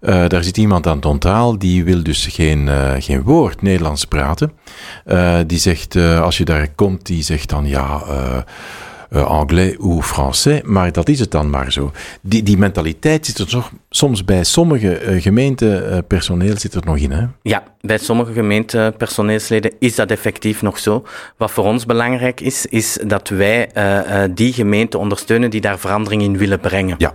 Eh, 0.00 0.26
daar 0.28 0.44
zit 0.44 0.56
iemand 0.56 0.86
aan 0.86 1.00
Tontaal, 1.00 1.58
die 1.58 1.84
wil 1.84 2.02
dus 2.02 2.26
geen, 2.26 2.68
eh, 2.68 2.92
geen 2.98 3.22
woord 3.22 3.62
Nederlands 3.62 4.04
praten. 4.04 4.52
Eh, 5.04 5.38
die 5.46 5.58
zegt, 5.58 5.96
als 5.96 6.38
je 6.38 6.44
daar 6.44 6.68
komt, 6.74 7.06
die 7.06 7.22
zegt 7.22 7.48
dan 7.48 7.66
ja, 7.66 8.02
eh, 9.10 9.24
anglais 9.26 9.76
ou 9.78 10.02
français, 10.02 10.62
maar 10.62 10.92
dat 10.92 11.08
is 11.08 11.20
het 11.20 11.30
dan 11.30 11.50
maar 11.50 11.72
zo. 11.72 11.92
Die, 12.20 12.42
die 12.42 12.58
mentaliteit 12.58 13.26
zit 13.26 13.38
er 13.38 13.46
toch, 13.46 13.70
soms 13.92 14.24
bij 14.24 14.44
sommige 14.44 15.02
uh, 15.04 15.22
gemeenten 15.22 15.92
uh, 15.92 15.98
personeel 16.06 16.58
zit 16.58 16.74
er 16.74 16.82
nog 16.84 16.96
in, 16.96 17.10
hè? 17.10 17.26
Ja, 17.42 17.62
bij 17.80 17.98
sommige 17.98 18.32
gemeentepersoneelsleden 18.32 19.72
is 19.78 19.94
dat 19.94 20.10
effectief 20.10 20.62
nog 20.62 20.78
zo. 20.78 21.06
Wat 21.36 21.50
voor 21.50 21.64
ons 21.64 21.86
belangrijk 21.86 22.40
is, 22.40 22.66
is 22.66 22.98
dat 23.06 23.28
wij 23.28 23.70
uh, 23.76 24.22
die 24.34 24.52
gemeente 24.52 24.98
ondersteunen 24.98 25.50
die 25.50 25.60
daar 25.60 25.78
verandering 25.78 26.22
in 26.22 26.38
willen 26.38 26.60
brengen. 26.60 26.94
Ja. 26.98 27.14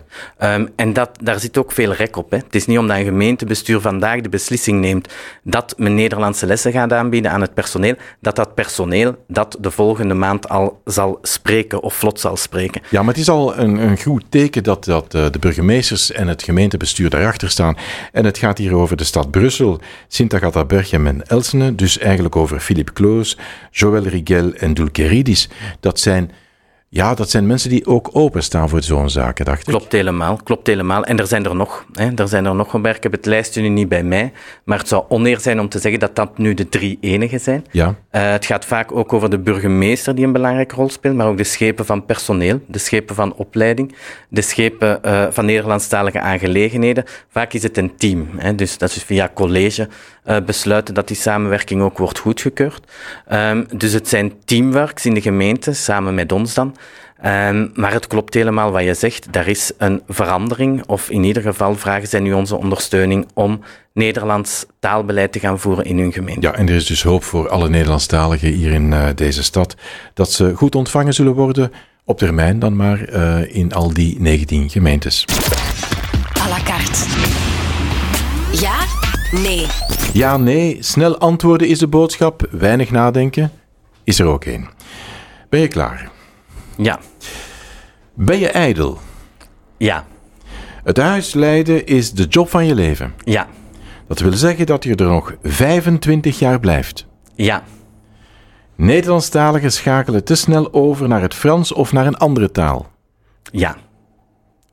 Um, 0.55 0.69
en 0.75 0.93
dat, 0.93 1.09
daar 1.23 1.39
zit 1.39 1.57
ook 1.57 1.71
veel 1.71 1.93
rek 1.93 2.17
op. 2.17 2.31
Hè. 2.31 2.37
Het 2.37 2.55
is 2.55 2.65
niet 2.65 2.77
omdat 2.77 2.97
een 2.97 3.03
gemeentebestuur 3.03 3.79
vandaag 3.79 4.21
de 4.21 4.29
beslissing 4.29 4.79
neemt 4.79 5.13
dat 5.43 5.73
men 5.77 5.95
Nederlandse 5.95 6.45
lessen 6.45 6.71
gaat 6.71 6.93
aanbieden 6.93 7.31
aan 7.31 7.41
het 7.41 7.53
personeel, 7.53 7.95
dat 8.19 8.35
dat 8.35 8.55
personeel 8.55 9.15
dat 9.27 9.57
de 9.59 9.71
volgende 9.71 10.13
maand 10.13 10.49
al 10.49 10.81
zal 10.85 11.19
spreken 11.21 11.83
of 11.83 11.93
vlot 11.93 12.19
zal 12.19 12.37
spreken. 12.37 12.81
Ja, 12.89 12.99
maar 12.99 13.13
het 13.13 13.21
is 13.21 13.29
al 13.29 13.57
een, 13.57 13.77
een 13.77 14.01
goed 14.01 14.23
teken 14.29 14.63
dat, 14.63 14.83
dat 14.83 15.11
de 15.11 15.39
burgemeesters 15.39 16.11
en 16.11 16.27
het 16.27 16.43
gemeentebestuur 16.65 17.09
daarachter 17.09 17.49
staan. 17.49 17.77
En 18.11 18.25
het 18.25 18.37
gaat 18.37 18.57
hier 18.57 18.73
over 18.73 18.97
de 18.97 19.03
stad 19.03 19.31
Brussel, 19.31 19.79
Sint-Agatha 20.07 20.65
Berchem 20.65 21.07
en 21.07 21.27
Elsene, 21.27 21.75
dus 21.75 21.97
eigenlijk 21.97 22.35
over 22.35 22.59
Philippe 22.59 22.93
Kloos, 22.93 23.37
Joël 23.71 24.03
Rigel 24.03 24.53
en 24.53 24.73
Dulkeridis. 24.73 25.49
Dat 25.79 25.99
zijn 25.99 26.31
ja, 26.89 27.13
dat 27.13 27.29
zijn 27.29 27.47
mensen 27.47 27.69
die 27.69 27.85
ook 27.85 28.09
openstaan 28.13 28.69
voor 28.69 28.83
zo'n 28.83 29.09
zaken, 29.09 29.45
dacht 29.45 29.59
ik. 29.59 29.65
Klopt 29.65 29.91
helemaal, 29.91 30.39
klopt 30.43 30.67
helemaal. 30.67 31.03
En 31.03 31.19
er 31.19 31.27
zijn 31.27 31.45
er 31.45 31.55
nog. 31.55 31.85
Hè. 31.93 32.09
Er 32.15 32.27
zijn 32.27 32.45
er 32.45 32.55
nog 32.55 32.73
een 32.73 32.85
Ik 32.85 33.03
heb 33.03 33.11
het 33.11 33.25
lijstje 33.25 33.61
nu 33.61 33.69
niet 33.69 33.89
bij 33.89 34.03
mij. 34.03 34.31
Maar 34.63 34.77
het 34.77 34.87
zou 34.87 35.03
oneer 35.07 35.39
zijn 35.39 35.59
om 35.59 35.69
te 35.69 35.79
zeggen 35.79 35.99
dat 35.99 36.15
dat 36.15 36.37
nu 36.37 36.53
de 36.53 36.69
drie 36.69 36.97
enige 37.01 37.37
zijn. 37.37 37.65
Ja. 37.71 37.87
Uh, 37.87 38.31
het 38.31 38.45
gaat 38.45 38.65
vaak 38.65 38.91
ook 38.91 39.13
over 39.13 39.29
de 39.29 39.39
burgemeester 39.39 40.15
die 40.15 40.25
een 40.25 40.31
belangrijke 40.31 40.75
rol 40.75 40.89
speelt, 40.89 41.15
maar 41.15 41.27
ook 41.27 41.37
de 41.37 41.43
schepen 41.43 41.85
van 41.85 42.05
personeel, 42.05 42.61
de 42.67 42.79
schepen 42.79 43.15
van 43.15 43.33
opleiding, 43.33 43.95
de 44.29 44.41
schepen 44.41 44.99
uh, 45.05 45.25
van 45.29 45.45
Nederlandstalige 45.45 46.19
aangelegenheden. 46.19 47.03
Vaak 47.29 47.53
is 47.53 47.63
het 47.63 47.77
een 47.77 47.95
team. 47.97 48.29
Hè. 48.37 48.55
Dus 48.55 48.77
dat 48.77 48.89
is 48.89 49.03
via 49.03 49.31
college 49.33 49.87
uh, 50.25 50.37
besluiten 50.45 50.93
dat 50.93 51.07
die 51.07 51.17
samenwerking 51.17 51.81
ook 51.81 51.97
wordt 51.97 52.19
goedgekeurd. 52.19 52.91
Um, 53.31 53.67
dus 53.77 53.91
het 53.91 54.07
zijn 54.07 54.33
teamworks 54.45 55.05
in 55.05 55.13
de 55.13 55.21
gemeente, 55.21 55.73
samen 55.73 56.15
met 56.15 56.31
ons 56.31 56.53
dan. 56.53 56.75
Um, 57.23 57.71
maar 57.75 57.91
het 57.91 58.07
klopt 58.07 58.33
helemaal 58.33 58.71
wat 58.71 58.83
je 58.83 58.93
zegt. 58.93 59.35
Er 59.35 59.47
is 59.47 59.71
een 59.77 60.01
verandering, 60.07 60.83
of 60.85 61.09
in 61.09 61.23
ieder 61.23 61.41
geval 61.41 61.75
vragen 61.75 62.07
zij 62.07 62.19
nu 62.19 62.33
onze 62.33 62.55
ondersteuning 62.55 63.27
om 63.33 63.61
Nederlands 63.93 64.65
taalbeleid 64.79 65.31
te 65.31 65.39
gaan 65.39 65.59
voeren 65.59 65.85
in 65.85 65.99
hun 65.99 66.13
gemeente. 66.13 66.47
Ja, 66.47 66.53
en 66.53 66.67
er 66.67 66.75
is 66.75 66.85
dus 66.85 67.03
hoop 67.03 67.23
voor 67.23 67.49
alle 67.49 67.69
Nederlandstaligen 67.69 68.49
hier 68.49 68.71
in 68.71 68.91
uh, 68.91 69.07
deze 69.15 69.43
stad 69.43 69.75
dat 70.13 70.31
ze 70.31 70.55
goed 70.55 70.75
ontvangen 70.75 71.13
zullen 71.13 71.33
worden, 71.33 71.71
op 72.03 72.17
termijn 72.17 72.59
dan 72.59 72.75
maar, 72.75 73.13
uh, 73.13 73.55
in 73.55 73.73
al 73.73 73.93
die 73.93 74.19
19 74.19 74.69
gemeentes. 74.69 75.25
À 76.41 76.49
la 76.49 76.59
carte. 76.63 77.05
Ja, 78.51 78.75
nee. 79.31 79.65
Ja, 80.13 80.37
nee, 80.37 80.77
snel 80.79 81.17
antwoorden 81.17 81.67
is 81.67 81.79
de 81.79 81.87
boodschap, 81.87 82.47
weinig 82.51 82.91
nadenken 82.91 83.51
is 84.03 84.19
er 84.19 84.25
ook 84.25 84.45
één. 84.45 84.69
Ben 85.49 85.59
je 85.59 85.67
klaar? 85.67 86.13
Ja. 86.77 86.99
Ben 88.13 88.39
je 88.39 88.49
ijdel? 88.49 88.99
Ja. 89.77 90.05
Het 90.83 90.97
huis 90.97 91.33
leiden 91.33 91.85
is 91.85 92.11
de 92.11 92.23
job 92.23 92.49
van 92.49 92.65
je 92.65 92.75
leven? 92.75 93.13
Ja. 93.23 93.47
Dat 94.07 94.19
wil 94.19 94.33
zeggen 94.33 94.65
dat 94.65 94.83
je 94.83 94.95
er 94.95 95.05
nog 95.05 95.35
25 95.43 96.39
jaar 96.39 96.59
blijft? 96.59 97.05
Ja. 97.35 97.63
Nederlandstaligen 98.75 99.71
schakelen 99.71 100.23
te 100.23 100.35
snel 100.35 100.73
over 100.73 101.07
naar 101.07 101.21
het 101.21 101.33
Frans 101.33 101.71
of 101.71 101.91
naar 101.91 102.07
een 102.07 102.17
andere 102.17 102.51
taal? 102.51 102.91
Ja. 103.51 103.75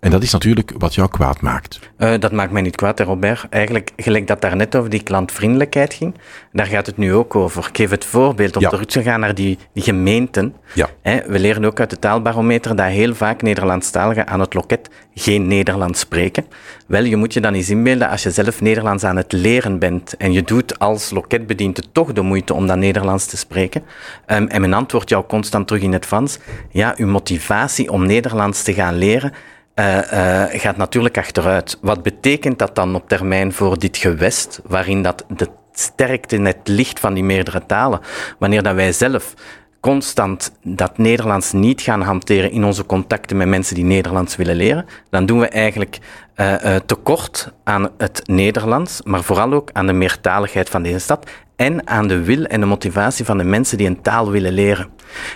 En 0.03 0.11
dat 0.11 0.23
is 0.23 0.33
natuurlijk 0.33 0.73
wat 0.79 0.95
jou 0.95 1.09
kwaad 1.09 1.41
maakt. 1.41 1.79
Uh, 1.99 2.15
dat 2.19 2.33
maakt 2.33 2.53
mij 2.53 2.63
niet 2.63 2.77
kwaad, 2.77 3.01
Robert. 3.01 3.47
Eigenlijk, 3.51 3.91
gelijk 3.97 4.27
dat 4.27 4.41
daar 4.41 4.57
net 4.57 4.77
over 4.77 4.91
die 4.91 5.03
klantvriendelijkheid 5.03 5.95
ging, 5.95 6.15
daar 6.53 6.67
gaat 6.67 6.87
het 6.87 6.97
nu 6.97 7.15
ook 7.15 7.37
over. 7.37 7.67
Ik 7.69 7.77
geef 7.77 7.91
het 7.91 8.05
voorbeeld 8.05 8.57
om 8.57 8.63
ja. 8.63 8.69
terug 8.69 8.87
te 8.87 9.03
gaan 9.03 9.21
naar 9.21 9.35
die, 9.35 9.59
die 9.73 9.83
gemeenten. 9.83 10.55
Ja. 10.75 10.89
Hè, 11.03 11.21
we 11.27 11.39
leren 11.39 11.65
ook 11.65 11.81
uit 11.81 11.91
de 11.91 11.99
taalbarometer 11.99 12.77
dat 12.77 12.87
heel 12.87 13.15
vaak 13.15 13.43
Nederlandstaligen 13.43 14.27
aan 14.27 14.41
het 14.41 14.55
loket 14.55 14.91
geen 15.15 15.47
Nederlands 15.47 16.01
spreken. 16.01 16.45
Wel, 16.87 17.05
je 17.05 17.17
moet 17.17 17.33
je 17.33 17.41
dan 17.41 17.55
eens 17.55 17.71
inbeelden, 17.71 18.09
als 18.09 18.23
je 18.23 18.31
zelf 18.31 18.61
Nederlands 18.61 19.05
aan 19.05 19.17
het 19.17 19.33
leren 19.33 19.79
bent 19.79 20.17
en 20.17 20.33
je 20.33 20.43
doet 20.43 20.79
als 20.79 21.11
loketbediende 21.11 21.83
toch 21.93 22.13
de 22.13 22.23
moeite 22.23 22.55
om 22.55 22.67
dat 22.67 22.77
Nederlands 22.77 23.27
te 23.27 23.37
spreken, 23.37 23.83
um, 24.27 24.47
en 24.47 24.61
men 24.61 24.73
antwoordt 24.73 25.09
jou 25.09 25.25
constant 25.27 25.67
terug 25.67 25.83
in 25.83 25.93
het 25.93 26.07
Frans, 26.07 26.39
ja, 26.71 26.95
uw 26.97 27.07
motivatie 27.07 27.91
om 27.91 28.07
Nederlands 28.07 28.63
te 28.63 28.75
gaan 28.75 28.95
leren, 28.95 29.33
uh, 29.75 29.97
uh, 29.97 30.61
gaat 30.61 30.77
natuurlijk 30.77 31.19
achteruit. 31.19 31.79
Wat 31.81 32.03
betekent 32.03 32.59
dat 32.59 32.75
dan 32.75 32.95
op 32.95 33.09
termijn 33.09 33.53
voor 33.53 33.79
dit 33.79 33.97
gewest, 33.97 34.61
waarin 34.67 35.03
dat 35.03 35.25
de 35.29 35.49
sterkte 35.73 36.37
net 36.37 36.57
ligt 36.65 37.01
van 37.01 37.15
die 37.15 37.25
meerdere 37.25 37.67
talen? 37.67 38.01
Wanneer 38.39 38.63
dat 38.63 38.75
wij 38.75 38.93
zelf 38.93 39.35
constant 39.81 40.53
dat 40.63 40.99
Nederlands 40.99 41.53
niet 41.53 41.81
gaan 41.81 42.03
hanteren 42.03 42.51
in 42.51 42.65
onze 42.65 42.87
contacten 42.87 43.37
met 43.37 43.49
mensen 43.49 43.75
die 43.75 43.85
Nederlands 43.85 44.37
willen 44.37 44.57
leren, 44.57 44.87
dan 45.11 45.27
doen 45.27 45.41
we 45.41 45.49
eigenlijk 45.49 45.99
uh, 46.37 46.77
tekort 46.87 47.53
aan 47.65 47.89
het 47.99 48.23
Nederlands, 48.27 49.03
maar 49.03 49.23
vooral 49.23 49.53
ook 49.53 49.71
aan 49.73 49.87
de 49.87 49.93
meertaligheid 49.93 50.71
van 50.71 50.83
deze 50.83 50.99
stad 50.99 51.31
en 51.57 51.89
aan 51.89 52.09
de 52.09 52.23
wil 52.23 52.45
en 52.45 52.61
de 52.61 52.67
motivatie 52.67 53.25
van 53.25 53.39
de 53.39 53.45
mensen 53.45 53.79
die 53.79 53.87
een 53.87 54.03
taal 54.03 54.31
willen 54.31 54.53
leren. 54.53 54.89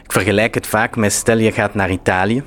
Ik 0.05 0.13
vergelijk 0.13 0.55
het 0.55 0.67
vaak 0.67 0.97
met 0.97 1.13
stel 1.13 1.39
je 1.39 1.53
gaat 1.53 1.75
naar 1.75 1.91
Italië, 1.91 2.43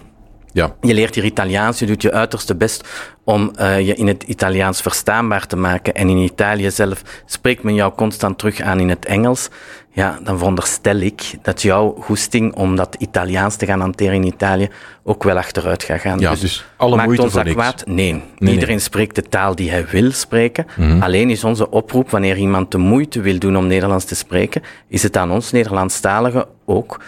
ja. 0.52 0.76
Je 0.82 0.94
leert 0.94 1.16
hier 1.16 1.24
Italiaans, 1.24 1.80
je 1.80 1.86
doet 1.86 2.02
je 2.02 2.12
uiterste 2.12 2.56
best 2.56 2.88
om 3.24 3.52
uh, 3.60 3.80
je 3.80 3.96
in 3.96 4.08
het 4.08 4.24
Italiaans 4.24 4.82
verstaanbaar 4.82 5.48
te 5.48 5.56
maken. 5.56 5.94
En 5.94 6.10
in 6.10 6.18
Italië 6.18 6.72
zelf 6.72 7.02
spreekt 7.26 7.64
men 7.64 7.74
jou 7.74 7.94
constant 7.96 8.38
terug 8.38 8.62
aan 8.62 8.80
in 8.80 8.90
het 8.90 9.06
Engels. 9.06 9.50
Ja, 9.92 10.20
dan 10.24 10.38
veronderstel 10.38 10.96
ik 10.96 11.34
dat 11.42 11.62
jouw 11.62 11.96
goesting 12.00 12.56
om 12.56 12.76
dat 12.76 12.96
Italiaans 13.00 13.56
te 13.56 13.66
gaan 13.66 13.80
hanteren 13.80 14.14
in 14.14 14.24
Italië 14.24 14.70
ook 15.04 15.24
wel 15.24 15.38
achteruit 15.38 15.84
gaat 15.84 16.00
gaan. 16.00 16.20
Ja, 16.20 16.32
dus, 16.32 16.40
dus 16.40 16.66
alle 16.78 16.96
maakt 16.96 17.08
moeite 17.08 17.24
ons 17.24 17.34
voor 17.34 17.44
kwaad? 17.44 17.86
Nee. 17.86 18.24
nee. 18.38 18.54
Iedereen 18.54 18.82
spreekt 18.82 19.16
de 19.16 19.22
taal 19.22 19.56
die 19.56 19.70
hij 19.70 19.86
wil 19.86 20.12
spreken. 20.12 20.66
Mhm. 20.76 21.02
Alleen 21.02 21.30
is 21.30 21.44
onze 21.44 21.70
oproep, 21.70 22.10
wanneer 22.10 22.38
iemand 22.38 22.72
de 22.72 22.78
moeite 22.78 23.22
wil 23.22 23.40
doen 23.40 23.58
om 23.58 23.68
Nederlands 23.68 24.06
te 24.06 24.16
spreken, 24.16 24.62
is 24.88 25.04
het 25.04 25.18
aan 25.18 25.32
ons 25.32 25.52
Nederlandstaligen 25.52 26.46
ook 26.66 27.00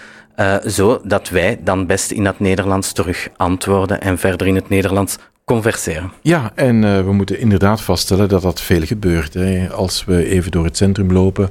uh, 0.41 0.55
zo 0.71 1.01
dat 1.03 1.29
wij 1.29 1.59
dan 1.63 1.85
best 1.85 2.11
in 2.11 2.25
het 2.25 2.39
Nederlands 2.39 2.91
terug 2.91 3.29
antwoorden 3.37 4.01
en 4.01 4.17
verder 4.17 4.47
in 4.47 4.55
het 4.55 4.69
Nederlands 4.69 5.17
converseren. 5.45 6.11
Ja, 6.21 6.51
en 6.55 6.83
uh, 6.83 7.01
we 7.03 7.13
moeten 7.13 7.39
inderdaad 7.39 7.81
vaststellen 7.81 8.29
dat 8.29 8.41
dat 8.41 8.61
veel 8.61 8.85
gebeurt. 8.85 9.33
Hè. 9.33 9.69
Als 9.69 10.05
we 10.05 10.25
even 10.25 10.51
door 10.51 10.65
het 10.65 10.77
centrum 10.77 11.11
lopen, 11.11 11.49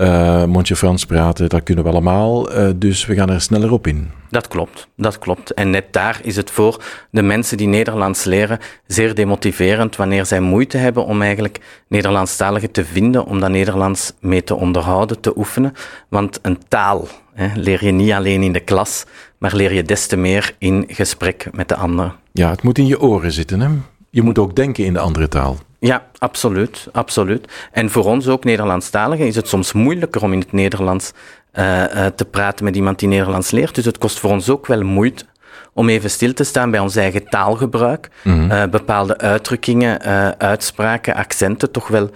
uh, 0.00 0.44
mondje 0.44 0.76
Frans 0.76 1.04
praten, 1.04 1.48
dat 1.48 1.62
kunnen 1.62 1.84
we 1.84 1.90
allemaal. 1.90 2.58
Uh, 2.58 2.70
dus 2.76 3.06
we 3.06 3.14
gaan 3.14 3.30
er 3.30 3.40
sneller 3.40 3.72
op 3.72 3.86
in. 3.86 4.10
Dat 4.30 4.48
klopt, 4.48 4.88
dat 4.96 5.18
klopt. 5.18 5.54
En 5.54 5.70
net 5.70 5.84
daar 5.90 6.20
is 6.22 6.36
het 6.36 6.50
voor 6.50 6.82
de 7.10 7.22
mensen 7.22 7.56
die 7.56 7.66
Nederlands 7.66 8.24
leren 8.24 8.58
zeer 8.86 9.14
demotiverend 9.14 9.96
wanneer 9.96 10.26
zij 10.26 10.40
moeite 10.40 10.76
hebben 10.76 11.04
om 11.04 11.22
eigenlijk 11.22 11.82
Nederlandstaligen 11.88 12.70
te 12.70 12.84
vinden, 12.84 13.24
om 13.24 13.40
dat 13.40 13.50
Nederlands 13.50 14.12
mee 14.20 14.44
te 14.44 14.54
onderhouden, 14.54 15.20
te 15.20 15.38
oefenen. 15.38 15.72
Want 16.08 16.38
een 16.42 16.58
taal 16.68 17.08
hè, 17.34 17.48
leer 17.54 17.84
je 17.84 17.92
niet 17.92 18.12
alleen 18.12 18.42
in 18.42 18.52
de 18.52 18.60
klas, 18.60 19.04
maar 19.38 19.54
leer 19.54 19.72
je 19.72 19.82
des 19.82 20.06
te 20.06 20.16
meer 20.16 20.54
in 20.58 20.84
gesprek 20.88 21.48
met 21.52 21.68
de 21.68 21.76
anderen. 21.76 22.14
Ja, 22.32 22.50
het 22.50 22.62
moet 22.62 22.78
in 22.78 22.86
je 22.86 23.00
oren 23.00 23.32
zitten. 23.32 23.60
Hè? 23.60 23.68
Je 24.10 24.22
moet 24.22 24.38
ook 24.38 24.56
denken 24.56 24.84
in 24.84 24.92
de 24.92 24.98
andere 24.98 25.28
taal. 25.28 25.58
Ja, 25.80 26.06
absoluut, 26.18 26.88
absoluut. 26.92 27.52
En 27.72 27.90
voor 27.90 28.04
ons 28.04 28.28
ook 28.28 28.44
Nederlandstaligen 28.44 29.26
is 29.26 29.36
het 29.36 29.48
soms 29.48 29.72
moeilijker 29.72 30.22
om 30.22 30.32
in 30.32 30.38
het 30.38 30.52
Nederlands 30.52 31.12
uh, 31.58 31.84
te 32.06 32.24
praten 32.30 32.64
met 32.64 32.76
iemand 32.76 32.98
die 32.98 33.08
Nederlands 33.08 33.50
leert. 33.50 33.74
Dus 33.74 33.84
het 33.84 33.98
kost 33.98 34.18
voor 34.18 34.30
ons 34.30 34.50
ook 34.50 34.66
wel 34.66 34.82
moeite 34.82 35.24
om 35.72 35.88
even 35.88 36.10
stil 36.10 36.32
te 36.32 36.44
staan 36.44 36.70
bij 36.70 36.80
ons 36.80 36.96
eigen 36.96 37.28
taalgebruik. 37.28 38.10
Mm 38.22 38.32
-hmm. 38.32 38.50
uh, 38.50 38.64
bepaalde 38.66 39.18
uitdrukkingen, 39.18 40.02
uitspraken, 40.38 41.14
accenten 41.14 41.70
toch 41.70 41.88
wel 41.88 42.10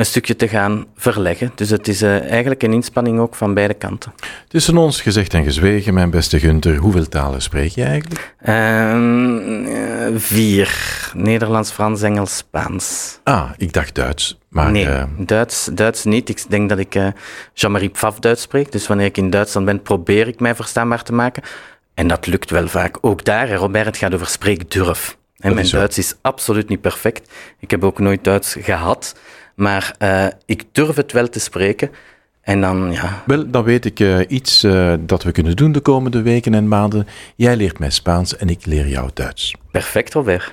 een 0.00 0.06
stukje 0.06 0.36
te 0.36 0.48
gaan 0.48 0.86
verleggen. 0.96 1.52
Dus 1.54 1.70
het 1.70 1.88
is 1.88 2.02
eigenlijk 2.02 2.62
een 2.62 2.72
inspanning 2.72 3.18
ook 3.18 3.34
van 3.34 3.54
beide 3.54 3.74
kanten. 3.74 4.12
Tussen 4.48 4.76
ons 4.76 5.00
gezegd 5.00 5.34
en 5.34 5.44
gezwegen, 5.44 5.94
mijn 5.94 6.10
beste 6.10 6.38
Gunter, 6.38 6.76
hoeveel 6.76 7.08
talen 7.08 7.42
spreek 7.42 7.70
je 7.70 7.82
eigenlijk? 7.82 8.34
Uh, 8.42 10.18
vier. 10.18 10.70
Nederlands, 11.14 11.70
Frans, 11.70 12.02
Engels, 12.02 12.36
Spaans. 12.36 13.18
Ah, 13.24 13.50
ik 13.56 13.72
dacht 13.72 13.94
Duits. 13.94 14.38
Maar, 14.48 14.70
nee, 14.70 14.86
uh... 14.86 15.04
Duits, 15.18 15.68
Duits 15.72 16.04
niet. 16.04 16.28
Ik 16.28 16.44
denk 16.48 16.68
dat 16.68 16.78
ik 16.78 16.98
Jean-Marie 17.54 17.88
Pfaff 17.88 18.18
Duits 18.18 18.42
spreek. 18.42 18.72
Dus 18.72 18.86
wanneer 18.86 19.06
ik 19.06 19.16
in 19.16 19.30
Duitsland 19.30 19.66
ben, 19.66 19.82
probeer 19.82 20.28
ik 20.28 20.40
mij 20.40 20.54
verstaanbaar 20.54 21.02
te 21.02 21.12
maken. 21.12 21.42
En 21.94 22.08
dat 22.08 22.26
lukt 22.26 22.50
wel 22.50 22.68
vaak. 22.68 22.98
Ook 23.00 23.24
daar, 23.24 23.50
Robert, 23.50 23.86
het 23.86 23.96
gaat 23.96 24.14
over 24.14 24.26
spreekdurf. 24.26 25.18
En 25.38 25.54
mijn 25.54 25.64
is 25.64 25.70
Duits 25.70 25.98
is 25.98 26.14
absoluut 26.22 26.68
niet 26.68 26.80
perfect. 26.80 27.30
Ik 27.58 27.70
heb 27.70 27.84
ook 27.84 27.98
nooit 27.98 28.24
Duits 28.24 28.56
gehad. 28.60 29.14
Maar 29.60 29.94
uh, 29.98 30.26
ik 30.46 30.64
durf 30.72 30.96
het 30.96 31.12
wel 31.12 31.28
te 31.28 31.40
spreken. 31.40 31.90
En 32.40 32.60
dan, 32.60 32.92
ja. 32.92 33.22
Wel, 33.26 33.50
dan 33.50 33.64
weet 33.64 33.84
ik 33.84 34.00
uh, 34.00 34.20
iets 34.28 34.64
uh, 34.64 34.94
dat 35.00 35.22
we 35.22 35.32
kunnen 35.32 35.56
doen 35.56 35.72
de 35.72 35.80
komende 35.80 36.22
weken 36.22 36.54
en 36.54 36.68
maanden. 36.68 37.06
Jij 37.36 37.56
leert 37.56 37.78
mij 37.78 37.90
Spaans 37.90 38.36
en 38.36 38.48
ik 38.48 38.66
leer 38.66 38.88
jou 38.88 39.10
Duits. 39.14 39.54
Perfect, 39.70 40.14
Robert. 40.14 40.52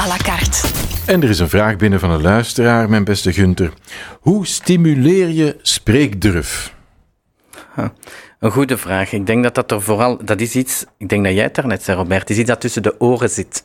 À 0.00 0.06
la 0.06 0.16
carte. 0.16 0.68
En 1.06 1.22
er 1.22 1.28
is 1.28 1.38
een 1.38 1.48
vraag 1.48 1.76
binnen 1.76 2.00
van 2.00 2.10
een 2.10 2.22
luisteraar, 2.22 2.88
mijn 2.88 3.04
beste 3.04 3.32
Gunther. 3.32 3.72
Hoe 4.20 4.46
stimuleer 4.46 5.28
je 5.28 5.56
spreekdurf? 5.62 6.74
Huh. 7.74 7.88
Een 8.38 8.50
goede 8.50 8.76
vraag. 8.76 9.12
Ik 9.12 9.26
denk 9.26 9.42
dat 9.42 9.54
dat 9.54 9.70
er 9.70 9.82
vooral, 9.82 10.24
dat 10.24 10.40
is 10.40 10.54
iets, 10.54 10.84
ik 10.96 11.08
denk 11.08 11.24
dat 11.24 11.34
jij 11.34 11.42
het 11.42 11.54
daarnet 11.54 11.82
zei, 11.82 11.96
Robert, 11.96 12.20
het 12.20 12.30
is 12.30 12.38
iets 12.38 12.48
dat 12.48 12.60
tussen 12.60 12.82
de 12.82 13.00
oren 13.00 13.30
zit. 13.30 13.64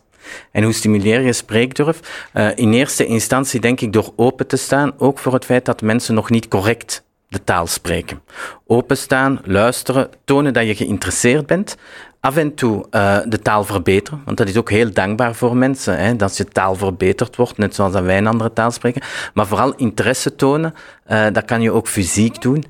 En 0.52 0.64
hoe 0.64 0.74
stimuleer 0.74 1.22
je 1.22 1.34
spreekdurf? 1.34 2.28
Uh, 2.34 2.48
in 2.56 2.74
eerste 2.74 3.06
instantie 3.06 3.60
denk 3.60 3.82
ik 3.82 3.94
door 3.94 4.14
open 4.16 4.48
te 4.48 4.58
staan, 4.58 4.92
ook 4.98 5.20
voor 5.20 5.34
het 5.34 5.46
feit 5.46 5.66
dat 5.66 5.82
mensen 5.82 6.16
nog 6.16 6.30
niet 6.30 6.48
correct 6.48 7.04
de 7.28 7.44
taal 7.44 7.68
spreken. 7.68 8.22
Openstaan, 8.68 9.40
luisteren, 9.44 10.10
tonen 10.26 10.54
dat 10.54 10.68
je 10.68 10.76
geïnteresseerd 10.76 11.46
bent. 11.46 11.76
Af 12.20 12.38
en 12.38 12.54
toe 12.54 12.86
uh, 12.92 13.18
de 13.26 13.40
taal 13.40 13.64
verbeteren, 13.64 14.22
want 14.26 14.38
dat 14.38 14.48
is 14.48 14.58
ook 14.58 14.70
heel 14.70 14.94
dankbaar 14.94 15.36
voor 15.36 15.58
mensen, 15.58 15.98
hè, 15.98 16.16
dat 16.16 16.38
je 16.38 16.46
taal 16.46 16.76
verbeterd 16.76 17.36
wordt, 17.36 17.58
net 17.58 17.76
zoals 17.76 17.94
dat 17.94 18.04
wij 18.04 18.18
een 18.18 18.28
andere 18.28 18.54
taal 18.54 18.72
spreken. 18.72 19.02
Maar 19.34 19.48
vooral 19.48 19.74
interesse 19.76 20.36
tonen, 20.36 20.74
uh, 21.12 21.26
dat 21.32 21.46
kan 21.46 21.62
je 21.62 21.72
ook 21.72 21.88
fysiek 21.88 22.42
doen. 22.42 22.64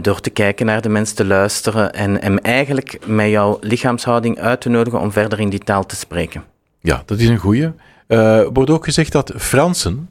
Door 0.00 0.20
te 0.20 0.30
kijken 0.30 0.66
naar 0.66 0.80
de 0.80 0.88
mensen, 0.88 1.16
te 1.16 1.24
luisteren 1.24 1.92
en, 1.92 2.22
en 2.22 2.40
eigenlijk 2.40 2.98
met 3.06 3.30
jouw 3.30 3.58
lichaamshouding 3.60 4.38
uit 4.38 4.60
te 4.60 4.68
nodigen 4.68 5.00
om 5.00 5.12
verder 5.12 5.40
in 5.40 5.48
die 5.48 5.58
taal 5.58 5.86
te 5.86 5.96
spreken. 5.96 6.44
Ja, 6.80 7.02
dat 7.06 7.18
is 7.18 7.28
een 7.28 7.38
goeie. 7.38 7.70
Uh, 8.08 8.42
wordt 8.52 8.70
ook 8.70 8.84
gezegd 8.84 9.12
dat 9.12 9.32
Fransen 9.36 10.10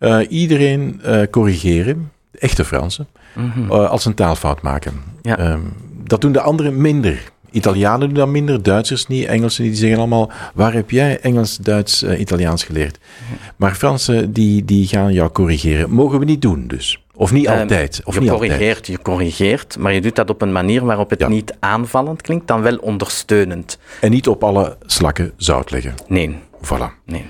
uh, 0.00 0.20
iedereen 0.28 1.00
corrigeren, 1.30 2.10
de 2.30 2.38
echte 2.38 2.64
Fransen, 2.64 3.06
mm 3.34 3.50
-hmm. 3.50 3.70
als 3.70 4.04
een 4.04 4.14
taalfout 4.14 4.62
maken. 4.62 4.92
Ja. 5.22 5.38
Uh, 5.38 5.54
dat 6.04 6.20
doen 6.20 6.32
de 6.32 6.40
anderen 6.40 6.80
minder. 6.80 7.22
Italianen 7.50 8.08
doen 8.08 8.18
dat 8.18 8.28
minder, 8.28 8.62
Duitsers 8.62 9.06
niet, 9.06 9.24
Engelsen 9.24 9.64
die 9.64 9.74
zeggen 9.74 9.98
allemaal, 9.98 10.30
waar 10.54 10.72
heb 10.72 10.90
jij 10.90 11.20
Engels, 11.20 11.56
Duits, 11.56 12.02
Italiaans 12.02 12.64
geleerd? 12.64 12.98
Maar 13.56 13.74
Fransen 13.74 14.32
die, 14.32 14.64
die 14.64 14.86
gaan 14.86 15.12
jou 15.12 15.30
corrigeren. 15.30 15.90
Mogen 15.90 16.18
we 16.18 16.24
niet 16.24 16.42
doen 16.42 16.66
dus. 16.66 17.02
Of 17.18 17.32
niet 17.32 17.48
altijd. 17.48 18.00
Of 18.04 18.14
je 18.14 18.20
niet 18.20 18.30
corrigeert, 18.30 18.60
altijd. 18.76 18.86
je 18.86 18.98
corrigeert, 19.02 19.78
maar 19.78 19.92
je 19.92 20.00
doet 20.00 20.16
dat 20.16 20.30
op 20.30 20.42
een 20.42 20.52
manier 20.52 20.84
waarop 20.84 21.10
het 21.10 21.20
Ja. 21.20 21.28
niet 21.28 21.56
aanvallend 21.60 22.22
klinkt, 22.22 22.46
dan 22.46 22.62
wel 22.62 22.76
ondersteunend. 22.76 23.78
En 24.00 24.10
niet 24.10 24.28
op 24.28 24.44
alle 24.44 24.76
slakken 24.86 25.32
zout 25.36 25.70
leggen. 25.70 25.94
Nee, 26.06 26.38
Voilà. 26.64 27.02
nee. 27.04 27.26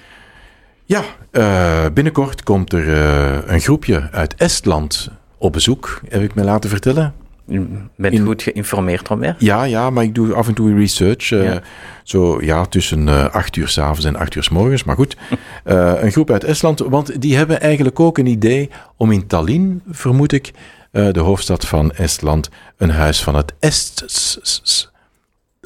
Ja, 0.84 1.02
eh, 1.30 1.84
binnenkort 1.92 2.42
komt 2.42 2.72
er 2.72 2.88
eh, 2.94 3.38
een 3.54 3.60
groepje 3.60 4.08
uit 4.12 4.34
Estland 4.34 5.10
op 5.38 5.52
bezoek, 5.52 6.00
heb 6.08 6.22
ik 6.22 6.34
me 6.34 6.44
laten 6.44 6.70
vertellen. 6.70 7.14
Je 7.48 7.66
bent 7.96 8.14
In- 8.14 8.24
goed 8.24 8.42
geïnformeerd, 8.42 9.08
Robert. 9.08 9.40
Ja, 9.40 9.62
ja, 9.64 9.90
maar 9.90 10.04
ik 10.04 10.14
doe 10.14 10.34
af 10.34 10.48
en 10.48 10.54
toe 10.54 10.74
research. 10.74 11.28
Ja. 11.28 11.60
Zo 12.02 12.42
ja, 12.42 12.64
tussen 12.64 13.08
eh, 13.08 13.24
acht 13.34 13.56
uur 13.56 13.68
s'avonds 13.68 14.04
en 14.04 14.16
acht 14.16 14.34
uur 14.34 14.42
s 14.42 14.48
morgens. 14.48 14.84
Maar 14.84 14.96
goed, 14.96 15.16
Eh, 15.64 15.92
een 16.00 16.12
groep 16.12 16.30
uit 16.30 16.44
Estland. 16.44 16.78
Want 16.78 17.20
die 17.20 17.36
hebben 17.36 17.60
eigenlijk 17.60 18.00
ook 18.00 18.18
een 18.18 18.26
idee 18.26 18.70
om 18.96 19.12
in 19.12 19.26
Tallinn, 19.26 19.82
vermoed 19.90 20.32
ik, 20.32 20.52
de 20.90 21.20
hoofdstad 21.20 21.66
van 21.66 21.92
Estland, 21.92 22.48
een 22.76 22.90
huis 22.90 23.22
van 23.22 23.34
het 23.34 23.52
Est 23.58 24.04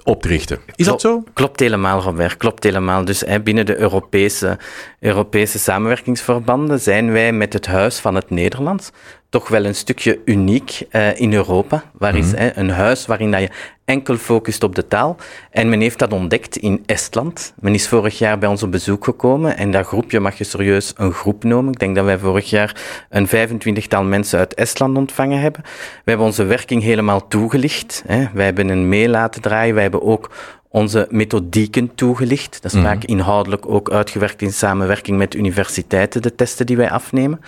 op 0.04 0.22
te 0.22 0.28
richten. 0.28 0.58
Is 0.74 0.86
dat 0.86 1.00
zo? 1.00 1.22
Klopt 1.32 1.60
helemaal, 1.60 2.00
Robert. 2.00 2.36
Klopt 2.36 2.64
helemaal. 2.64 3.04
Dus 3.04 3.20
hè, 3.20 3.40
binnen 3.40 3.66
de 3.66 3.76
Europese, 3.76 4.58
Europese 5.00 5.58
samenwerkingsverbanden 5.58 6.80
zijn 6.80 7.12
wij 7.12 7.32
met 7.32 7.52
het 7.52 7.66
Huis 7.66 7.98
van 7.98 8.14
het 8.14 8.30
Nederlands 8.30 8.90
toch 9.32 9.48
wel 9.48 9.64
een 9.64 9.74
stukje 9.74 10.20
uniek 10.24 10.82
eh, 10.90 11.20
in 11.20 11.34
Europa. 11.34 11.84
Waar 11.92 12.16
is 12.16 12.32
hè, 12.32 12.56
een 12.56 12.70
huis 12.70 13.06
waarin 13.06 13.30
dat 13.30 13.40
je 13.40 13.50
enkel 13.92 14.16
focust 14.16 14.62
op 14.62 14.74
de 14.74 14.88
taal. 14.88 15.16
En 15.50 15.68
men 15.68 15.80
heeft 15.80 15.98
dat 15.98 16.12
ontdekt 16.12 16.56
in 16.56 16.82
Estland. 16.86 17.54
Men 17.60 17.74
is 17.74 17.88
vorig 17.88 18.18
jaar 18.18 18.38
bij 18.38 18.48
ons 18.48 18.62
op 18.62 18.70
bezoek 18.70 19.04
gekomen 19.04 19.56
en 19.56 19.70
dat 19.70 19.86
groepje 19.86 20.20
mag 20.20 20.38
je 20.38 20.44
serieus 20.44 20.92
een 20.96 21.12
groep 21.12 21.44
noemen. 21.44 21.72
Ik 21.72 21.78
denk 21.78 21.94
dat 21.94 22.04
wij 22.04 22.18
vorig 22.18 22.50
jaar 22.50 22.76
een 23.10 23.28
25-tal 23.28 24.04
mensen 24.04 24.38
uit 24.38 24.54
Estland 24.54 24.96
ontvangen 24.96 25.40
hebben. 25.40 25.62
We 25.64 26.10
hebben 26.10 26.26
onze 26.26 26.44
werking 26.44 26.82
helemaal 26.82 27.28
toegelicht. 27.28 28.02
Hè. 28.06 28.28
Wij 28.34 28.44
hebben 28.44 28.68
een 28.68 28.88
mail 28.88 29.08
laten 29.08 29.42
draaien. 29.42 29.74
Wij 29.74 29.82
hebben 29.82 30.02
ook 30.02 30.30
onze 30.72 31.06
methodieken 31.10 31.94
toegelicht. 31.94 32.62
Dat 32.62 32.72
is 32.72 32.80
vaak 32.80 33.04
inhoudelijk 33.04 33.68
ook 33.68 33.90
uitgewerkt 33.90 34.42
in 34.42 34.52
samenwerking 34.52 35.18
met 35.18 35.34
universiteiten, 35.34 36.22
de 36.22 36.34
testen 36.34 36.66
die 36.66 36.76
wij 36.76 36.90
afnemen. 36.90 37.40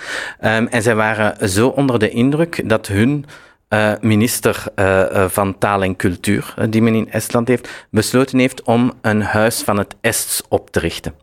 Um, 0.44 0.66
en 0.66 0.82
zij 0.82 0.94
waren 0.94 1.48
zo 1.48 1.68
onder 1.68 1.98
de 1.98 2.10
indruk 2.10 2.68
dat 2.68 2.86
hun 2.86 3.24
uh, 3.74 3.92
minister 4.00 4.64
uh, 4.76 4.84
uh, 4.86 5.28
van 5.28 5.58
Taal 5.58 5.82
en 5.82 5.96
Cultuur, 5.96 6.54
die 6.68 6.82
men 6.82 6.94
in 6.94 7.10
Estland 7.10 7.48
heeft, 7.48 7.86
besloten 7.90 8.38
heeft 8.38 8.62
om 8.62 8.92
een 9.00 9.22
huis 9.22 9.62
van 9.62 9.78
het 9.78 9.94
Ests 10.00 10.42
op 10.48 10.70
te 10.70 10.80
richten. 10.80 11.14